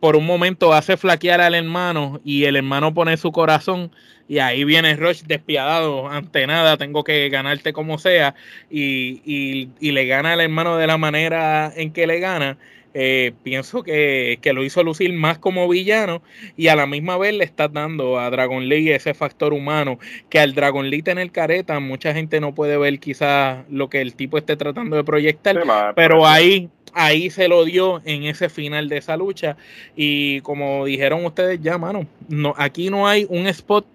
[0.01, 3.91] por un momento hace flaquear al hermano y el hermano pone su corazón
[4.29, 8.35] y ahí viene Rush despiadado, ante nada, tengo que ganarte como sea
[8.71, 12.59] y, y, le gana al hermano de la manera en que le gana.
[13.01, 16.20] Eh, pienso que, que, lo hizo lucir más como villano
[16.57, 20.40] y a la misma vez le está dando a Dragon Lee ese factor humano que
[20.40, 24.36] al Dragon Lee tener careta mucha gente no puede ver quizás lo que el tipo
[24.36, 25.62] esté tratando de proyectar,
[25.94, 29.57] pero ahí ahí se lo dio en ese final de esa lucha.
[29.94, 33.86] Y como dijeron ustedes ya, mano, no, aquí no hay un spot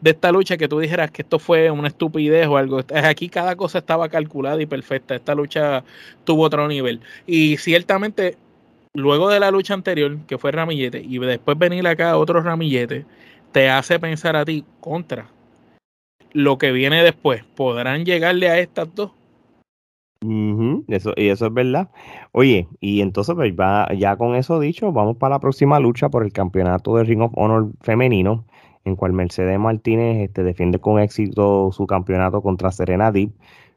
[0.00, 2.80] de esta lucha que tú dijeras que esto fue una estupidez o algo.
[2.94, 5.14] Aquí cada cosa estaba calculada y perfecta.
[5.14, 5.84] Esta lucha
[6.24, 7.00] tuvo otro nivel.
[7.26, 8.36] Y ciertamente,
[8.94, 13.06] luego de la lucha anterior, que fue Ramillete, y después venir acá otro Ramillete,
[13.52, 15.28] te hace pensar a ti contra
[16.32, 17.44] lo que viene después.
[17.44, 19.12] ¿Podrán llegarle a estas dos?
[20.88, 21.90] eso, y eso es verdad.
[22.30, 26.22] Oye, y entonces pues, va, ya con eso dicho, vamos para la próxima lucha por
[26.22, 28.46] el campeonato de Ring of Honor femenino,
[28.84, 33.32] en cual Mercedes Martínez este, defiende con éxito su campeonato contra Serena Deep,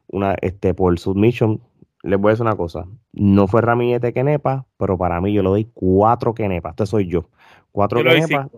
[0.08, 1.60] una, este, por submission.
[2.06, 5.48] Les voy a decir una cosa, no fue Ramírez Kenepa, pero para mí yo le
[5.48, 7.28] doy cuatro Kenepa, este soy yo.
[7.72, 8.48] Cuatro Kenepa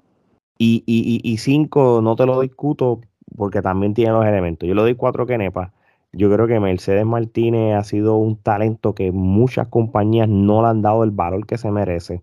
[0.59, 3.01] y, y, y, cinco no te lo discuto
[3.37, 4.69] porque también tiene los elementos.
[4.69, 5.73] Yo le doy cuatro Kenepa
[6.13, 10.83] yo creo que Mercedes Martínez ha sido un talento que muchas compañías no le han
[10.83, 12.23] dado el valor que se merece.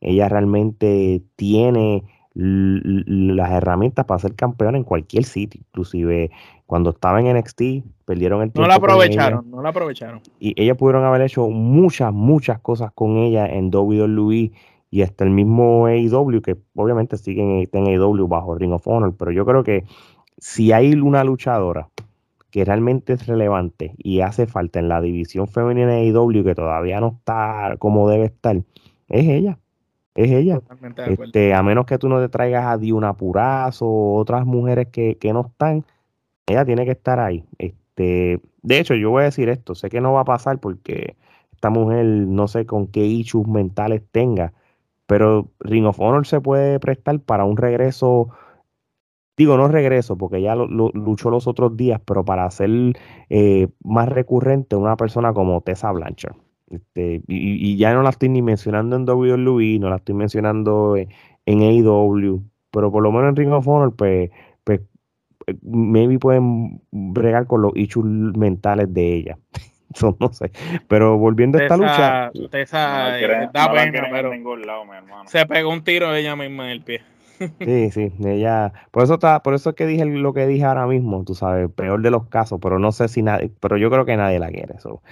[0.00, 2.04] Ella realmente tiene
[2.34, 6.30] las herramientas para ser campeona en cualquier sitio, inclusive
[6.66, 7.62] cuando estaba en NXT
[8.04, 8.62] perdieron el tiempo.
[8.62, 10.20] No la aprovecharon, no la aprovecharon.
[10.40, 14.52] Y ellas pudieron haber hecho muchas, muchas cosas con ella en WWE
[14.90, 19.30] y hasta el mismo AEW, que obviamente siguen en AEW bajo Ring of Honor, pero
[19.30, 19.84] yo creo que
[20.38, 21.88] si hay una luchadora
[22.50, 27.00] que realmente es relevante y hace falta en la división femenina de IW que todavía
[27.00, 28.56] no está como debe estar,
[29.08, 29.58] es ella.
[30.14, 30.60] Es ella.
[31.06, 35.18] Este, a menos que tú no te traigas a Diuna Purazo o otras mujeres que,
[35.32, 35.84] no están,
[36.46, 37.44] ella tiene que estar ahí.
[37.58, 41.16] Este, de hecho, yo voy a decir esto, sé que no va a pasar porque
[41.52, 44.52] esta mujer no sé con qué issues mentales tenga,
[45.06, 48.30] pero Ring of Honor se puede prestar para un regreso
[49.36, 52.70] digo, no regreso porque ya lo, luchó los otros días, pero para hacer
[53.30, 56.36] eh, más recurrente una persona como Tessa Blanchard.
[56.70, 61.08] Este, y, ya no la estoy ni mencionando en WWE, no la estoy mencionando en,
[61.46, 64.30] AEW, pero por lo menos en Ring of Honor, pues,
[64.64, 64.80] pues
[65.62, 68.06] maybe pueden bregar con los issues
[68.36, 69.38] mentales de ella.
[70.20, 70.50] no sé.
[70.88, 72.32] Pero volviendo a esta lucha.
[72.50, 74.32] Tessa eh, da pena, pero
[75.26, 77.02] se pegó un tiro ella misma en el pie.
[77.60, 80.86] Sí, sí, ella, por eso está, por eso es que dije lo que dije ahora
[80.86, 84.04] mismo, tú sabes, peor de los casos, pero no sé si nadie, pero yo creo
[84.04, 84.78] que nadie la quiere.
[84.78, 85.02] So,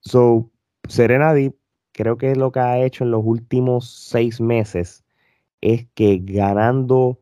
[0.00, 0.50] so
[0.88, 1.54] Serena Deep,
[1.92, 5.04] creo que lo que ha hecho en los últimos seis meses
[5.60, 7.18] es que ganando,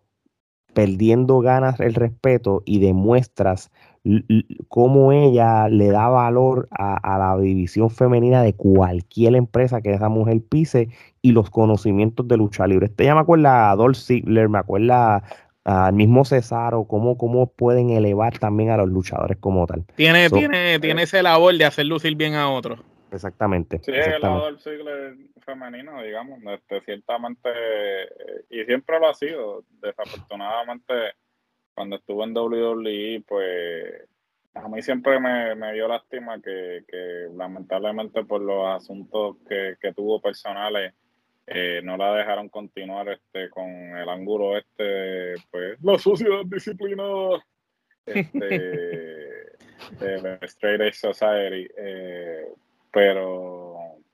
[0.75, 3.71] perdiendo ganas el respeto y demuestras
[4.69, 10.43] cómo ella le da valor a, la división femenina de cualquier empresa que esa mujer
[10.47, 10.91] pise
[11.23, 12.87] y los conocimientos de lucha libre.
[12.87, 15.23] Este ya me acuerda a Dolph Ziggler, me acuerda
[15.65, 19.87] al mismo Cesaro, cómo, cómo pueden elevar también a los luchadores como tal.
[19.97, 22.81] Tiene, tiene, tiene ese labor de hacer lucir bien a otros.
[23.15, 23.81] Exactamente.
[23.83, 27.49] Sí, el Dolph Ziggler femenino, digamos, este, ciertamente,
[28.51, 31.15] y siempre lo ha sido, desafortunadamente
[31.75, 34.09] cuando estuve en WWE, pues
[34.55, 36.85] a mí siempre me, dio lástima que,
[37.35, 40.95] lamentablemente por los asuntos que, tuvo personales
[41.47, 47.45] eh, no la dejaron continuar este con el ángulo este pues la sociedad disciplinada
[48.07, 48.49] este,
[50.01, 52.47] de la Straight Edge Society eh,
[52.95, 53.45] pero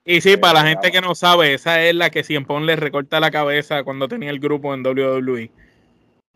[0.04, 2.76] y sí, para la eh, gente que no sabe, esa es la que siempre le
[2.76, 5.52] recorta la cabeza cuando tenía el grupo en WWE.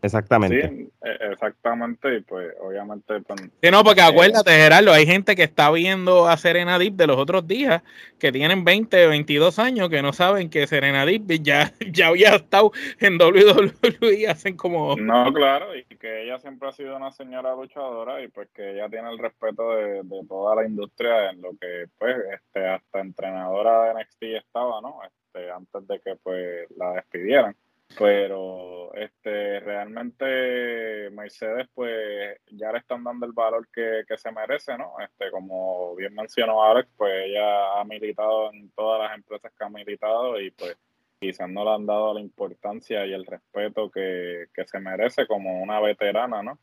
[0.01, 0.69] Exactamente.
[0.69, 3.21] Sí, e, exactamente, y pues obviamente...
[3.21, 6.93] Pues, sí, no, porque eh, acuérdate, Gerardo, hay gente que está viendo a Serena Deep
[6.93, 7.81] de los otros días,
[8.19, 12.71] que tienen 20, 22 años, que no saben que Serena Deep ya, ya había estado
[12.99, 14.95] en WWE hacen como...
[14.95, 18.89] No, claro, y que ella siempre ha sido una señora luchadora y pues que ella
[18.89, 24.01] tiene el respeto de, toda la industria en lo que pues este hasta entrenadora de
[24.01, 24.99] NXT estaba, ¿no?
[25.03, 27.55] Este, antes de que pues la despidieran
[27.97, 34.93] pero este realmente Mercedes pues ya le están dando el valor que, se merece, ¿no?
[34.99, 39.69] Este como bien mencionó Alex, pues ella ha militado en todas las empresas que ha
[39.69, 40.77] militado y pues
[41.19, 45.61] quizás no le han dado la importancia y el respeto que, que se merece como
[45.61, 46.59] una veterana, ¿no?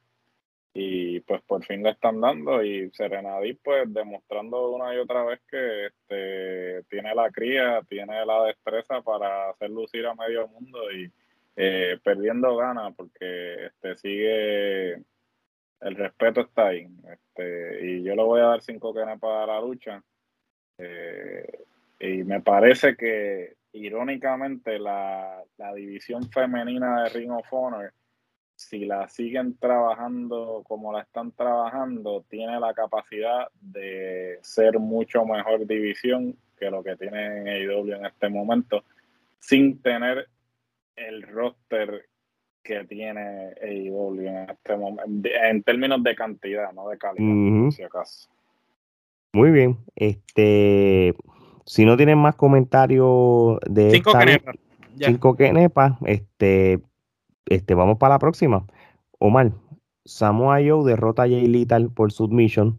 [0.75, 5.41] Y pues por fin le están dando y Serenadí pues demostrando una y otra vez
[5.51, 11.13] que este, tiene la cría, tiene la destreza para hacer lucir a medio mundo y
[11.57, 18.41] eh, perdiendo ganas porque este, sigue el respeto está ahí este, y yo le voy
[18.41, 20.03] a dar cinco canas para la lucha
[20.79, 21.65] eh,
[22.01, 27.93] y me parece que irónicamente la, la división femenina de Ring of Honor
[28.69, 35.67] si la siguen trabajando como la están trabajando, tiene la capacidad de ser mucho mejor
[35.67, 38.85] división que lo que tiene en AEW en este momento,
[39.41, 40.29] sin tener
[40.97, 42.07] el roster
[42.63, 48.31] que tiene AEW en este momento, en términos de cantidad, no de calidad, si acaso.
[49.33, 49.79] Muy bien.
[49.97, 51.15] Este,
[51.67, 54.53] si no tienen más comentarios de cinco esta,
[54.99, 55.37] cinco
[56.07, 56.81] este
[57.47, 58.67] este, vamos para la próxima.
[59.19, 59.53] Omar,
[60.05, 62.79] Samoa Joe derrota a Jay Lethal por submission.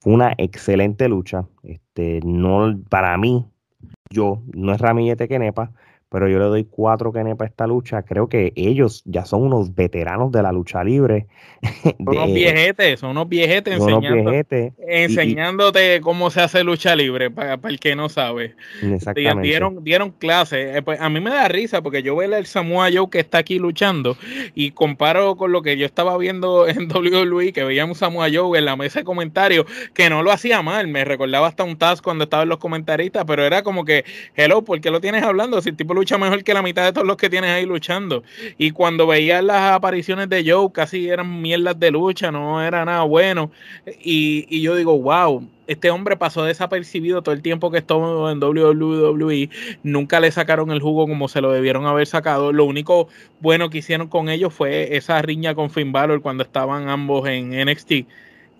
[0.00, 1.46] Fue una excelente lucha.
[1.62, 3.46] Este, no, para mí,
[4.10, 5.72] yo, no es Ramillete Kenepa,
[6.14, 8.02] pero yo le doy cuatro Kenepa a esta lucha.
[8.02, 11.26] Creo que ellos ya son unos veteranos de la lucha libre.
[11.84, 17.96] Son unos viejetes, son unos viejetes, enseñándote cómo se hace lucha libre, para, el que
[17.96, 18.54] no sabe.
[18.82, 19.48] Exactamente.
[19.48, 20.76] Dieron, dieron clases.
[20.76, 23.38] Eh, pues, a mí me da risa porque yo veo el Samoa Joe que está
[23.38, 24.18] aquí luchando
[24.54, 28.66] y comparo con lo que yo estaba viendo en WWE, que veíamos Samoa Joe en
[28.66, 30.86] la mesa de comentarios, que no lo hacía mal.
[30.86, 34.04] Me recordaba hasta un task cuando estaba en los comentaristas, pero era como que,
[34.36, 35.62] hello, ¿por qué lo tienes hablando?
[35.62, 38.22] Si el tipo lucha mejor que la mitad de todos los que tienes ahí luchando.
[38.58, 43.02] Y cuando veías las apariciones de Joe, casi eran mierdas de lucha, no era nada
[43.02, 43.50] bueno.
[44.02, 48.42] Y, y yo digo, wow, este hombre pasó desapercibido todo el tiempo que estuvo en
[48.42, 49.50] WWE.
[49.82, 52.52] Nunca le sacaron el jugo como se lo debieron haber sacado.
[52.52, 53.08] Lo único
[53.40, 57.50] bueno que hicieron con ellos fue esa riña con Finn Balor cuando estaban ambos en
[57.50, 57.92] NXT.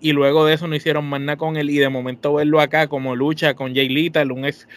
[0.01, 1.69] Y luego de eso no hicieron más nada con él.
[1.69, 4.67] Y de momento verlo acá como lucha con Jay Little, un ex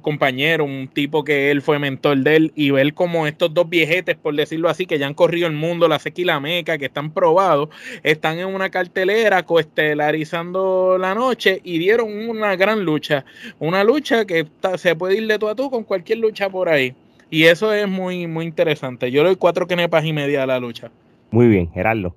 [0.00, 4.16] compañero, un tipo que él fue mentor de él, y ver como estos dos viejetes,
[4.16, 6.86] por decirlo así, que ya han corrido el mundo, la Sequi y la Meca, que
[6.86, 7.68] están probados,
[8.02, 13.24] están en una cartelera coestelarizando la noche y dieron una gran lucha.
[13.58, 14.46] Una lucha que
[14.76, 16.94] se puede ir de tú a tú con cualquier lucha por ahí.
[17.30, 19.10] Y eso es muy, muy interesante.
[19.10, 20.90] Yo le doy cuatro canepas y media a la lucha.
[21.30, 22.16] Muy bien, Gerardo.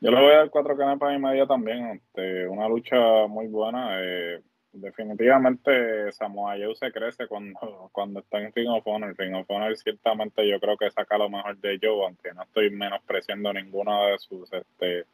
[0.00, 1.86] Yo le voy a dar cuatro canepas y media también.
[1.88, 2.96] Este, una lucha
[3.28, 4.00] muy buena.
[4.00, 4.40] Eh,
[4.80, 7.58] definitivamente Samoa Joe se crece cuando,
[7.92, 9.14] cuando está en Ring of Honor.
[9.16, 12.70] Ring of Honor ciertamente yo creo que saca lo mejor de Joe, aunque no estoy
[12.70, 15.04] menospreciando ninguna de sus este,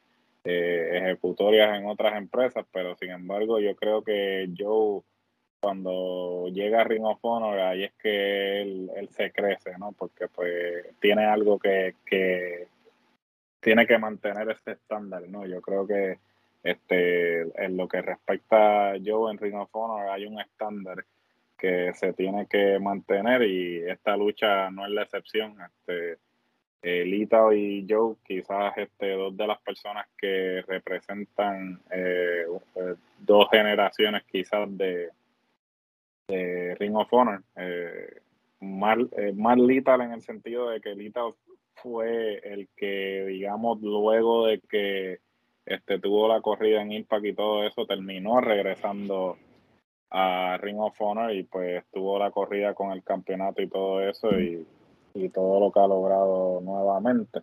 [0.45, 5.03] eh, ejecutorias en otras empresas, pero sin embargo yo creo que Joe
[5.61, 9.93] cuando llega a Ring of Honor ahí es que él, él se crece, ¿no?
[9.93, 12.69] Porque pues tiene algo que, que
[13.61, 15.47] tiene que mantener ese estándar, ¿no?
[15.47, 16.19] Yo creo que
[16.65, 21.05] este, en lo que respecta Joe en Ring of Honor, hay un estándar
[21.59, 25.57] que se tiene que mantener y esta lucha no es la excepción.
[25.61, 26.19] Este,
[27.05, 32.45] Lita y Joe, quizás este, dos de las personas que representan eh,
[32.77, 35.11] eh, dos generaciones quizás de,
[36.79, 37.43] Ring of Honor.
[37.57, 38.21] Eh,
[38.61, 38.99] más,
[39.35, 41.21] más Lita en el sentido de que Lita
[41.77, 45.21] fue el que, digamos, luego de que
[45.67, 49.39] este, tuvo la corrida en Impact y todo eso, terminó regresando
[50.11, 54.31] a Ring of Honor y pues tuvo la corrida con el campeonato y todo eso
[54.39, 54.67] y,
[55.33, 57.41] todo lo que ha logrado nuevamente.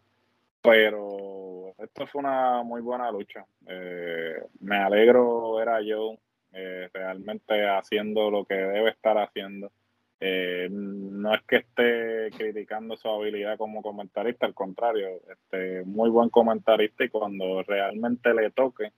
[0.61, 3.45] Pero esto fue una muy buena lucha.
[3.65, 6.19] Eh, me alegro ver a Joe
[6.51, 9.71] eh, realmente haciendo lo que debe estar haciendo.
[10.23, 16.29] Eh, no es que esté criticando su habilidad como comentarista, al contrario, este, muy buen
[16.29, 18.91] comentarista y cuando realmente le toque,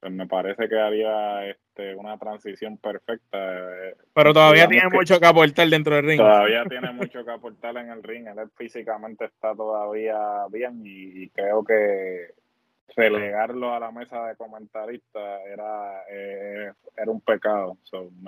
[0.00, 3.38] pues me parece que haría este, una transición perfecta.
[3.38, 6.18] Eh, Pero todavía tiene mucho que aportar dentro del ring.
[6.18, 8.26] Todavía tiene mucho que aportar en el ring.
[8.26, 12.39] Él físicamente está todavía bien y creo que
[12.96, 17.76] relegarlo a la mesa de comentaristas era, eh, era un pecado.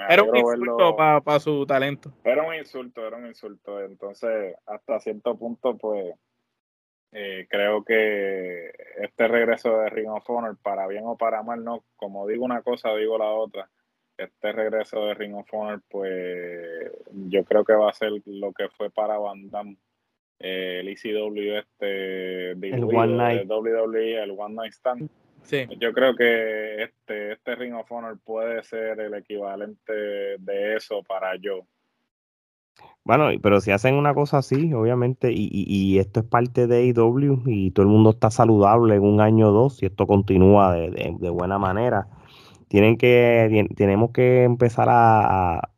[0.09, 2.13] era un insulto para su talento.
[2.25, 3.81] Era un insulto, era un insulto.
[3.81, 6.15] Entonces, hasta cierto punto, pues,
[7.13, 11.85] eh, creo que este regreso de Ring of Honor, para bien o para mal, no,
[11.97, 13.69] como digo una cosa, digo la otra.
[14.17, 16.93] Este regreso de Ring of Honor, pues,
[17.29, 19.77] yo creo que va a ser lo que fue para Van Damme
[20.43, 23.49] el ECW, este, el One Night.
[23.49, 25.09] WWE, el One Night Stand.
[25.43, 25.67] Sí.
[25.79, 31.37] Yo creo que este, este Ring of Honor puede ser el equivalente de eso para
[31.37, 31.67] yo.
[33.05, 37.43] Bueno, pero si hacen una cosa así, obviamente, y, y, esto es parte de AEW
[37.47, 41.17] y todo el mundo está saludable en un año o dos, y esto continúa de,
[41.19, 42.07] de, buena manera,
[42.69, 45.72] tienen que, tenemos que empezar a, a,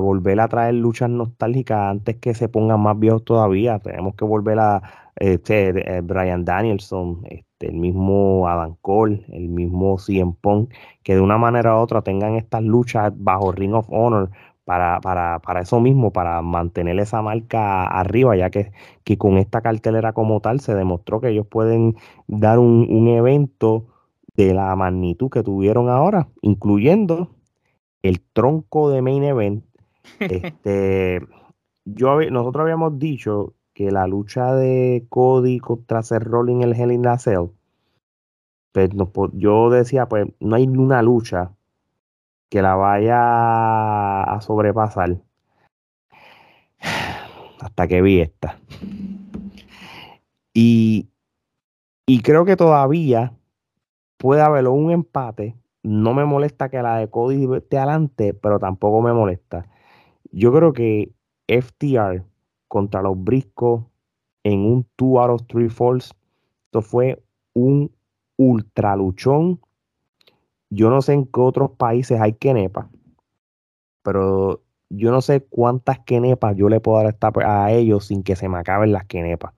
[0.00, 3.78] volver a traer luchas nostálgicas antes que se pongan más viejos todavía.
[3.78, 4.82] Tenemos que volver a
[5.16, 11.20] este, eh, Brian Danielson, este, el mismo Adam Cole, el mismo CM Punk, que de
[11.20, 14.30] una manera u otra tengan estas luchas bajo Ring of Honor
[14.64, 18.72] para, para, para eso mismo, para mantener esa marca arriba, ya que,
[19.04, 21.96] que con esta cartelera como tal se demostró que ellos pueden
[22.26, 23.86] dar un, un evento
[24.36, 27.30] de la magnitud que tuvieron ahora, incluyendo
[28.02, 29.64] el tronco de main event.
[30.18, 31.20] Este,
[31.84, 36.92] yo, nosotros habíamos dicho que la lucha de Cody contra Seth Rollins en el Hell
[36.92, 37.50] in the Cell,
[38.72, 38.90] pues,
[39.32, 41.52] yo decía, pues no hay una lucha
[42.48, 45.18] que la vaya a sobrepasar
[47.60, 48.58] hasta que vi esta.
[50.52, 51.08] Y,
[52.06, 53.32] y creo que todavía
[54.18, 55.56] puede haber un empate.
[55.82, 59.66] No me molesta que la de Cody esté adelante, pero tampoco me molesta.
[60.30, 61.12] Yo creo que
[61.48, 62.24] FTR
[62.68, 63.84] contra los Briscos
[64.44, 66.14] en un 2 out of 3 falls,
[66.66, 67.22] esto fue
[67.52, 67.90] un
[68.36, 69.60] ultra luchón.
[70.70, 72.88] Yo no sé en qué otros países hay quenepa,
[74.02, 78.48] pero yo no sé cuántas quenepas yo le puedo dar a ellos sin que se
[78.48, 79.52] me acaben las quenepas.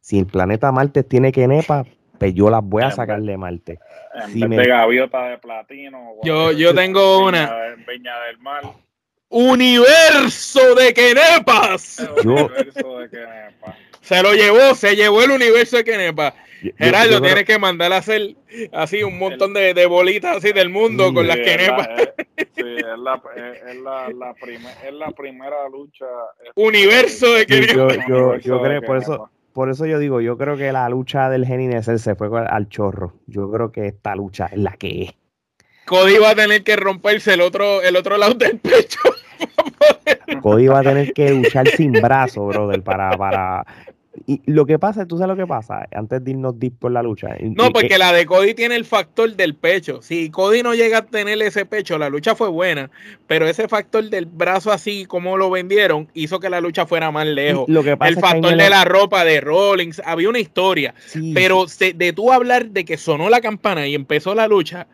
[0.00, 1.84] Si el planeta Marte tiene quenepa,
[2.18, 3.78] pues yo las voy a sacar de Marte.
[4.34, 6.14] En vez de gaviota de platino.
[6.22, 7.50] Yo, yo tengo una.
[7.50, 8.62] del Mar.
[9.28, 11.98] Universo de quenepas.
[12.24, 13.76] Universo de quenepas.
[14.00, 16.34] Se lo llevó, se llevó el universo de quenepas.
[16.78, 18.34] Gerardo, tienes que mandar a hacer
[18.72, 21.88] así un montón de, de bolitas así del mundo con las quenepas.
[22.54, 24.34] sí, es la, es, la, la
[24.86, 26.06] es la primera lucha.
[26.54, 27.98] Universo de quenepas.
[28.08, 31.46] Yo, yo, creo, por eso, por eso yo digo, yo creo que la lucha del
[31.46, 33.14] Genineser se fue al chorro.
[33.26, 35.14] Yo creo que esta lucha es la que es.
[35.86, 38.98] Cody va a tener que romperse el otro, el otro lado del pecho.
[40.42, 43.66] Cody va a tener que luchar sin brazo, brother, para, para
[44.26, 47.02] y lo que pasa, tú sabes lo que pasa, antes de irnos deep por la
[47.02, 47.28] lucha.
[47.40, 50.00] No, porque la de Cody tiene el factor del pecho.
[50.02, 52.90] Si Cody no llega a tener ese pecho, la lucha fue buena,
[53.26, 57.26] pero ese factor del brazo así como lo vendieron hizo que la lucha fuera más
[57.26, 57.66] lejos.
[57.68, 60.94] Lo que el factor de la ropa de Rollins, había una historia,
[61.34, 64.86] pero de tú hablar de que sonó la campana y empezó la lucha,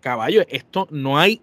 [0.00, 1.40] caballo, esto no hay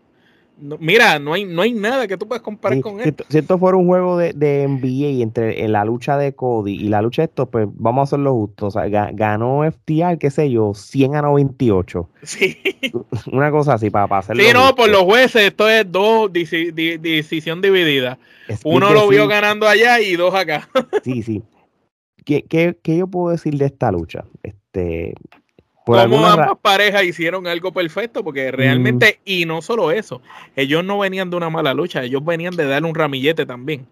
[0.57, 3.25] mira, no hay, no hay nada que tú puedas comparar con esto.
[3.29, 6.87] Si esto fuera un juego de, de NBA entre en la lucha de Cody y
[6.87, 8.67] la lucha de esto, pues vamos a hacerlo justo.
[8.67, 12.09] O sea, ganó FTR, qué sé yo, 100 a 98.
[12.25, 12.57] Sí.
[13.31, 14.43] Una cosa así para, para hacerlo.
[14.43, 18.17] Sí, no, por los jueces, esto es dos decisión dividida.
[18.63, 20.67] Uno lo vio ganando allá y dos acá.
[21.03, 21.43] sí, sí.
[22.25, 24.25] ¿Qué, qué, ¿Qué yo puedo decir de esta lucha?
[24.41, 25.13] Este,
[25.85, 29.21] como ambas parejas hicieron algo perfecto, porque realmente, mm.
[29.29, 30.21] y no solo eso,
[30.55, 33.87] ellos no venían de una mala lucha, ellos venían de darle un ramillete también.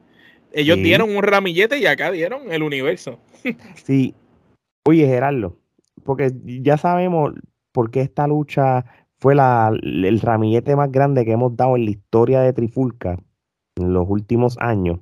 [0.52, 3.20] Ellos dieron un ramillete y acá dieron el universo.
[3.76, 4.14] sí.
[4.86, 5.58] Oye, Gerardo,
[6.04, 7.34] porque ya sabemos
[7.72, 8.86] por qué esta lucha
[9.20, 13.18] fue la, el ramillete más grande que hemos dado en la historia de Trifulca
[13.78, 15.00] en los últimos años.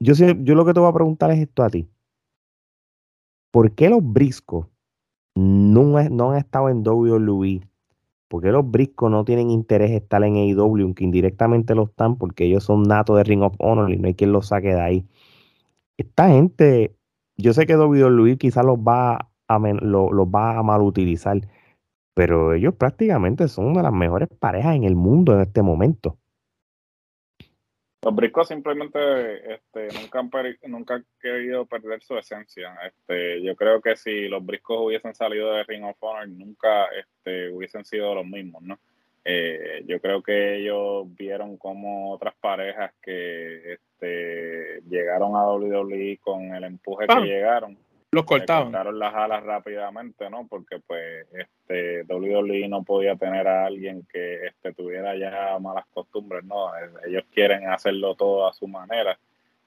[0.00, 1.88] Yo, sé, yo lo que te voy a preguntar es esto a ti.
[3.50, 4.66] ¿Por qué los briscos
[5.34, 7.62] no, no han estado en WWE.
[8.28, 12.44] porque los briscos no tienen interés en estar en AEW, aunque indirectamente lo están, porque
[12.46, 15.08] ellos son natos de Ring of Honor y no hay quien los saque de ahí?
[15.98, 16.96] Esta gente,
[17.36, 21.40] yo sé que WWE quizás los va a, los, los va a mal utilizar,
[22.14, 26.18] pero ellos prácticamente son una de las mejores parejas en el mundo en este momento.
[28.04, 30.30] Los briscos simplemente este, nunca, han
[30.70, 32.74] nunca han querido perder su esencia.
[32.86, 37.50] Este, yo creo que si los briscos hubiesen salido de Ring of Honor, nunca este,
[37.50, 38.78] hubiesen sido los mismos, ¿no?
[39.24, 46.54] Eh, yo creo que ellos vieron como otras parejas que este, llegaron a WWE con
[46.54, 47.20] el empuje que ah.
[47.20, 47.78] llegaron
[48.14, 48.64] los cortaron.
[48.64, 50.46] cortaron las alas rápidamente, ¿no?
[50.46, 56.44] Porque pues este WWE no podía tener a alguien que este, tuviera ya malas costumbres,
[56.44, 56.70] ¿no?
[57.06, 59.18] Ellos quieren hacerlo todo a su manera.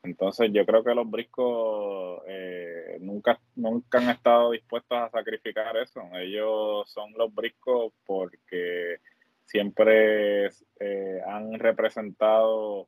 [0.03, 6.01] Entonces yo creo que los briscos eh, nunca, nunca han estado dispuestos a sacrificar eso.
[6.13, 8.97] Ellos son los briscos porque
[9.45, 10.47] siempre
[10.79, 12.87] eh, han representado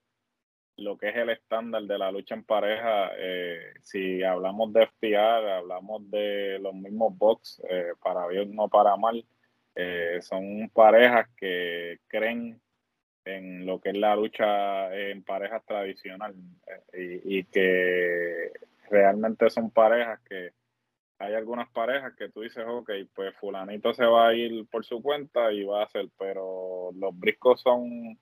[0.80, 5.50] lo que es el estándar de la lucha en pareja, eh, si hablamos de FTR,
[5.52, 9.26] hablamos de los mismos box, eh, para bien no para mal,
[9.76, 12.62] eh, son parejas que creen
[13.26, 16.34] en lo que es la lucha en parejas tradicional
[16.94, 18.52] y, y, que
[18.90, 20.52] realmente son parejas que
[21.20, 25.02] hay algunas parejas que tú dices, ok, pues fulanito se va a ir por su
[25.02, 28.18] cuenta y va a hacer, pero los briscos son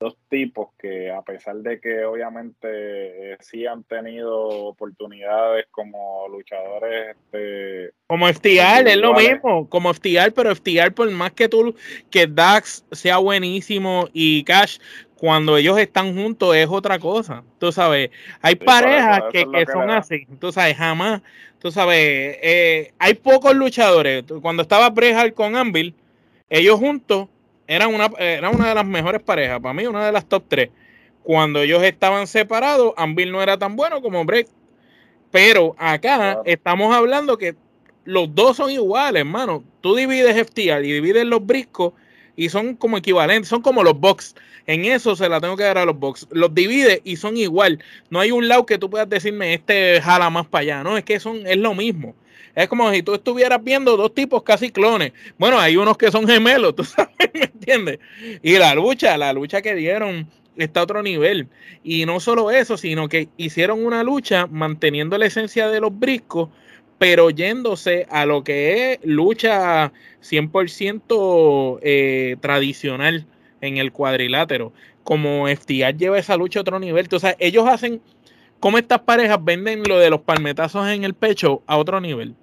[0.00, 7.16] dos tipos que a pesar de que obviamente eh, sí han tenido oportunidades como luchadores
[7.16, 11.74] este, como FTR es lo mismo como FTR pero FTR por más que tú
[12.10, 14.78] que Dax sea buenísimo y Cash
[15.16, 18.10] cuando ellos están juntos es otra cosa tú sabes.
[18.40, 21.22] Hay parejas que, son así tú sabes jamás
[21.58, 24.24] tú sabes eh, hay pocos luchadores.
[24.40, 25.92] Cuando estaba Bret con Anvil
[26.48, 27.28] ellos juntos
[27.68, 30.70] era una, era una de las mejores parejas, para mí una de las top tres.
[31.22, 34.48] Cuando ellos estaban separados, Anvil no era tan bueno como Brett.
[35.30, 37.54] Pero acá estamos hablando que
[38.04, 39.62] los dos son iguales, hermano.
[39.82, 41.92] Tú divides FTR y divides los briscos
[42.34, 44.34] y son como equivalentes, son como los box.
[44.66, 46.26] En eso se la tengo que dar a los box.
[46.30, 47.84] Los divide y son igual.
[48.08, 50.82] No hay un lado que tú puedas decirme este jala más para allá.
[50.82, 52.14] No, es que son, es lo mismo.
[52.54, 55.12] Es como si tú estuvieras viendo dos tipos casi clones.
[55.38, 57.98] Bueno, hay unos que son gemelos, tú sabes, ¿me entiendes?
[58.42, 61.48] Y la lucha, la lucha que dieron está a otro nivel.
[61.82, 66.48] Y no solo eso, sino que hicieron una lucha manteniendo la esencia de los briscos,
[66.98, 69.92] pero yéndose a lo que es lucha
[70.22, 73.26] 100% eh, tradicional
[73.60, 74.72] en el cuadrilátero.
[75.04, 77.04] Como FTR lleva esa lucha a otro nivel.
[77.04, 78.02] Entonces, ellos hacen
[78.60, 82.34] como estas parejas venden lo de los palmetazos en el pecho a otro nivel.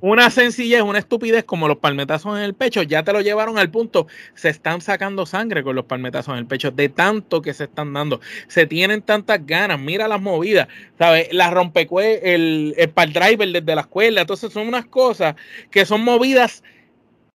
[0.00, 3.70] Una sencillez, una estupidez como los palmetazos en el pecho, ya te lo llevaron al
[3.70, 4.06] punto.
[4.34, 7.92] Se están sacando sangre con los palmetazos en el pecho, de tanto que se están
[7.92, 8.20] dando.
[8.46, 9.80] Se tienen tantas ganas.
[9.80, 11.32] Mira las movidas, ¿sabes?
[11.32, 14.20] La rompecue, el, el driver desde la escuela.
[14.20, 15.34] Entonces son unas cosas
[15.70, 16.62] que son movidas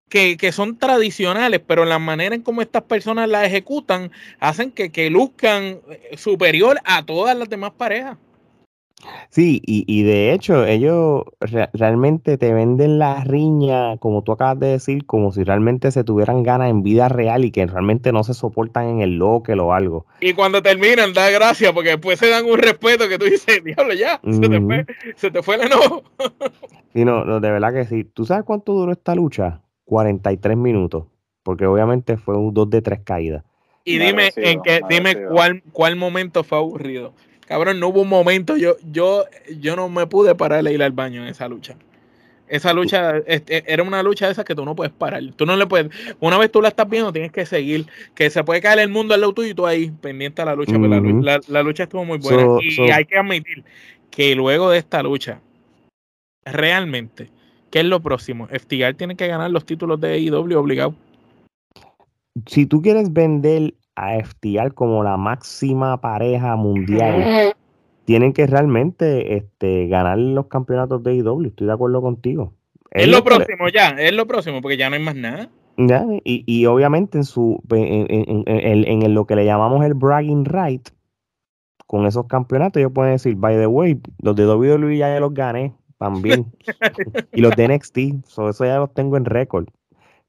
[0.10, 5.10] que, son tradicionales, pero la manera en cómo estas personas las ejecutan hacen que, que
[5.10, 5.80] luzcan
[6.16, 8.18] superior a todas las demás parejas.
[9.30, 11.24] Sí, y, y de hecho ellos
[11.74, 16.42] realmente te venden la riña, como tú acabas de decir, como si realmente se tuvieran
[16.42, 20.08] ganas en vida real y que realmente no se soportan en el local o algo.
[20.20, 23.94] Y cuando terminan, da gracia, porque después se dan un respeto que tú dices, diablo,
[23.94, 24.86] ya, se, te fue,
[25.16, 26.04] se te fue el enojo.
[26.94, 28.04] sí, no, no, de verdad que sí.
[28.04, 29.62] ¿Tú sabes cuánto duró esta lucha?
[29.88, 31.06] 43 minutos,
[31.44, 33.44] porque obviamente fue un 2 de 3 caídas.
[33.84, 37.14] Y dime, en qué, dime cuál, cuál momento fue aburrido.
[37.48, 39.24] Cabrón, no hubo un momento, yo, yo,
[39.58, 41.78] yo no me pude parar a ir al baño en esa lucha.
[42.50, 45.22] Esa lucha este, era una lucha de esas que tú no puedes parar.
[45.36, 45.90] Tú no le puedes.
[46.20, 47.88] Una vez tú la estás viendo, tienes que seguir.
[48.14, 50.56] Que se puede caer el mundo al lado tuyo y tú ahí pendiente a la
[50.56, 50.74] lucha.
[50.78, 52.58] la, lucha estuvo muy buena.
[52.62, 53.64] y hay que admitir
[54.10, 55.42] que luego de esta lucha,
[56.46, 57.30] realmente,
[57.70, 58.48] ¿qué es lo próximo?
[58.48, 60.94] FTR tiene que ganar los títulos de AEW obligado.
[62.46, 67.54] Si tú quieres vender a FTR como la máxima pareja mundial,
[68.06, 71.48] tienen que realmente este, ganar los campeonatos de IW.
[71.48, 72.54] Estoy de acuerdo contigo.
[72.92, 75.50] Es, lo, próximo, ya, es lo próximo, porque ya no hay más nada.
[75.78, 78.08] Ya, y, y obviamente en su en,
[78.48, 80.90] en, en, lo que le llamamos el bragging right,
[81.86, 85.74] con esos campeonatos, ellos pueden decir, by the way, los de WWE ya los gané
[85.98, 86.46] también.
[87.34, 87.98] y los de NXT,
[88.28, 89.68] eso ya los tengo en récord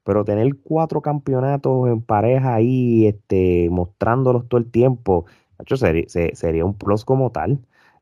[0.09, 5.27] pero tener cuatro campeonatos en pareja ahí, este, mostrándolos todo el tiempo,
[5.59, 7.59] hecho, sería, sería un plus como tal.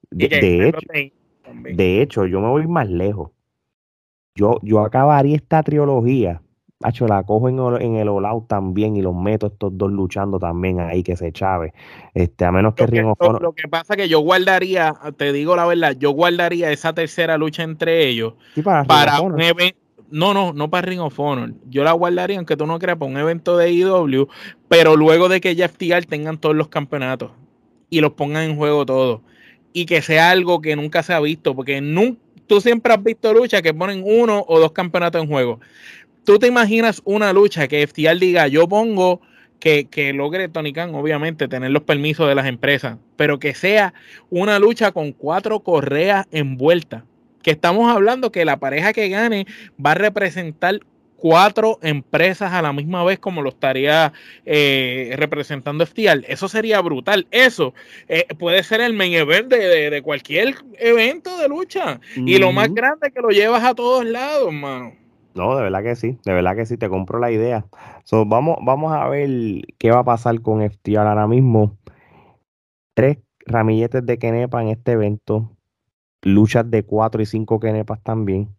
[0.09, 0.79] De, hecho,
[1.73, 3.31] de hecho, yo me voy más lejos.
[4.35, 6.41] Yo, yo acabaría esta trilogía.
[6.83, 10.79] Hacho, la cojo en, en el All también y los meto estos dos luchando también
[10.79, 11.73] ahí que se chave.
[12.13, 13.41] Este, a menos que, Ring of Honor...
[13.41, 17.37] Lo que pasa es que yo guardaría, te digo la verdad, yo guardaría esa tercera
[17.37, 21.53] lucha entre ellos para, para un evento no, no, no para Ring of Honor.
[21.69, 24.27] Yo la guardaría, aunque tú no creas, para un evento de IW,
[24.67, 27.31] pero luego de que ya FTR tengan todos los campeonatos
[27.89, 29.21] y los pongan en juego todos.
[29.73, 31.81] Y que sea algo que nunca se ha visto, porque
[32.47, 35.59] tú siempre has visto luchas que ponen uno o dos campeonatos en juego.
[36.27, 39.21] Tú te imaginas una lucha que FTR diga, yo pongo
[39.61, 43.93] que, que, logre Tony Khan, obviamente, tener los permisos de las empresas, pero que sea
[44.29, 47.03] una lucha con cuatro correas envueltas
[47.43, 49.47] que estamos hablando que la pareja que gane
[49.83, 50.81] va a representar
[51.15, 54.11] cuatro empresas a la misma vez como lo estaría
[54.45, 56.25] eh, representando FTR.
[56.27, 57.25] Eso sería brutal.
[57.31, 57.73] Eso
[58.09, 62.01] eh, puede ser el main event de, cualquier evento de lucha.
[62.17, 65.06] Y lo más grande que lo llevas a todos lados, mano.
[65.37, 67.65] No, de verdad que sí, de verdad que sí, te compro la idea.
[68.11, 69.29] vamos, vamos a ver
[69.77, 71.77] qué va a pasar con FTR ahora mismo.
[72.95, 75.57] Tres ramilletes de Kenepa en este evento
[76.21, 78.49] luchas de 4 y 5 kenepas también.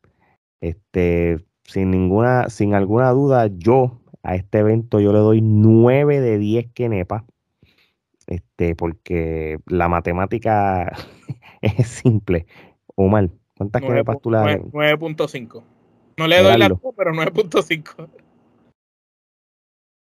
[0.61, 6.39] Este, sin ninguna, sin alguna duda, yo a este evento yo le doy 9 de
[6.39, 7.25] 10 kenepas.
[8.27, 10.93] Este, porque la matemática
[11.61, 12.47] es simple.
[12.95, 14.59] Omar, ¿cuántas kenepas tú le das?
[14.59, 15.63] 9.5.
[16.19, 18.11] No le doy la pero 9.5.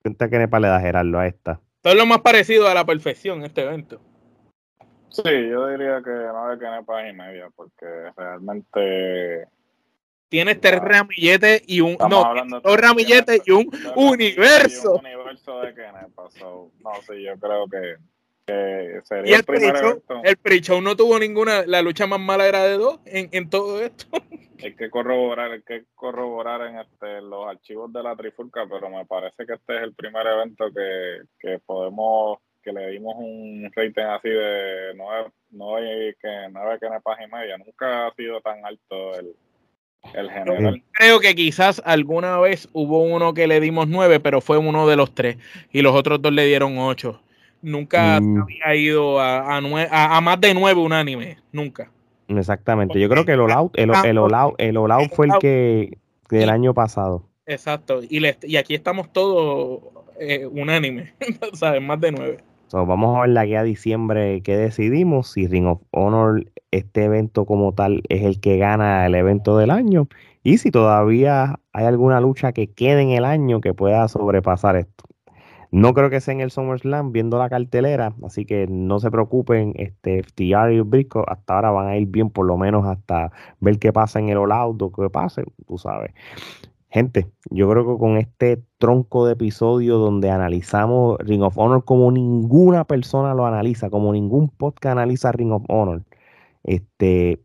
[0.02, 1.60] ¿Cuántas kenepas le das, Gerardo, a esta?
[1.82, 4.00] Todo es lo más parecido a la perfección este evento.
[5.10, 7.86] Sí, yo diría que no de kenepas y media, porque
[8.16, 9.48] realmente.
[10.30, 11.98] Tienes tres ramilletes y un.
[12.10, 12.24] No,
[12.64, 14.94] dos ramilletes y un universo.
[14.94, 16.34] un universo de kenepas.
[16.42, 16.72] no,
[17.08, 17.98] sí, yo creo que,
[18.46, 20.22] que sería el, el primer evento.
[20.24, 21.66] El pre-show no tuvo ninguna.
[21.66, 24.08] La lucha más mala era de dos en, en todo esto.
[24.66, 29.06] Hay que corroborar, hay que corroborar en este, los archivos de la Trifulca, pero me
[29.06, 34.02] parece que este es el primer evento que, que podemos que le dimos un rating
[34.02, 37.60] así de nueve, nueve, que, nueve kenepas y media.
[37.60, 39.36] Nunca ha sido tan alto el,
[40.16, 40.82] el general.
[40.94, 44.96] Creo que quizás alguna vez hubo uno que le dimos nueve, pero fue uno de
[44.96, 45.38] los tres.
[45.72, 47.22] Y los otros dos le dieron ocho.
[47.62, 48.42] Nunca mm.
[48.42, 51.38] había ido a, a, a, más de nueve unánime.
[51.52, 51.92] Nunca.
[52.28, 53.00] Exactamente.
[53.00, 55.34] Yo creo que el All Out, el, el All Out, el All Out fue el
[55.40, 55.98] que
[56.30, 57.24] del año pasado.
[57.46, 58.02] Exacto.
[58.08, 59.82] Y, le, y aquí estamos todos
[60.20, 61.14] eh, unánime,
[61.54, 61.82] ¿sabes?
[61.82, 62.38] Más de nueve.
[62.72, 67.46] vamos a ver la guía de diciembre que decidimos, si Ring of Honor, este evento
[67.46, 70.08] como tal, es el que gana el evento del año,
[70.44, 75.05] y si todavía hay alguna lucha que quede en el año que pueda sobrepasar esto.
[75.76, 79.74] No creo que sea en el SummerSlam viendo la cartelera, así que no se preocupen,
[79.76, 83.78] este FTR y Brisco hasta ahora van a ir bien, por lo menos hasta ver
[83.78, 86.14] qué pasa en el All Out o qué pase, tú sabes.
[86.90, 92.10] Gente, yo creo que con este tronco de episodio donde analizamos Ring of Honor como
[92.10, 96.06] ninguna persona lo analiza, como ningún podcast analiza Ring of Honor,
[96.64, 97.42] este,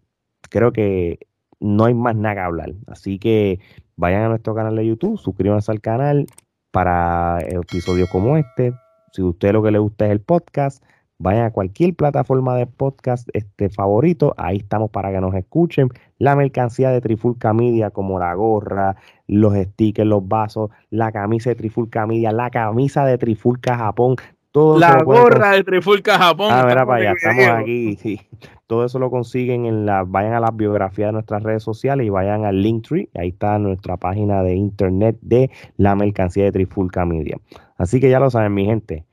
[0.51, 1.19] creo que
[1.59, 2.75] no hay más nada que hablar.
[2.87, 3.59] Así que
[3.97, 6.27] vayan a nuestro canal de YouTube, suscríbanse al canal
[6.71, 8.73] para episodios como este.
[9.13, 10.83] Si a usted lo que le gusta es el podcast,
[11.19, 15.89] vayan a cualquier plataforma de podcast este, favorito, ahí estamos para que nos escuchen.
[16.19, 21.57] La mercancía de Trifulca Media, como la gorra, los stickers, los vasos, la camisa de
[21.57, 24.17] Trifulca Media, la camisa de Trifulca Japón.
[24.53, 26.49] Todo la gorra de Trifulca Japón.
[26.51, 27.97] Ah, mira para allá, estamos aquí.
[27.97, 28.21] Sí.
[28.67, 32.11] Todo eso lo consiguen en la, vayan a las biografías de nuestras redes sociales y
[32.11, 37.37] vayan al Linktree, ahí está nuestra página de internet de la mercancía de Trifulca Media.
[37.77, 39.07] Así que ya lo saben, mi gente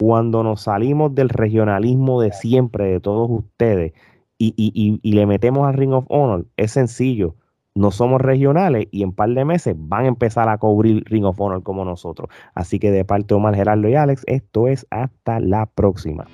[0.00, 3.92] cuando nos salimos del regionalismo de siempre, de todos ustedes,
[4.38, 7.34] y, le metemos a Ring of Honor, es sencillo.
[7.74, 11.40] No somos regionales y en par de meses van a empezar a cubrir Ring of
[11.40, 12.28] Honor como nosotros.
[12.54, 16.26] Así que de parte de Omar, Gerardo y Alex, esto es hasta la próxima.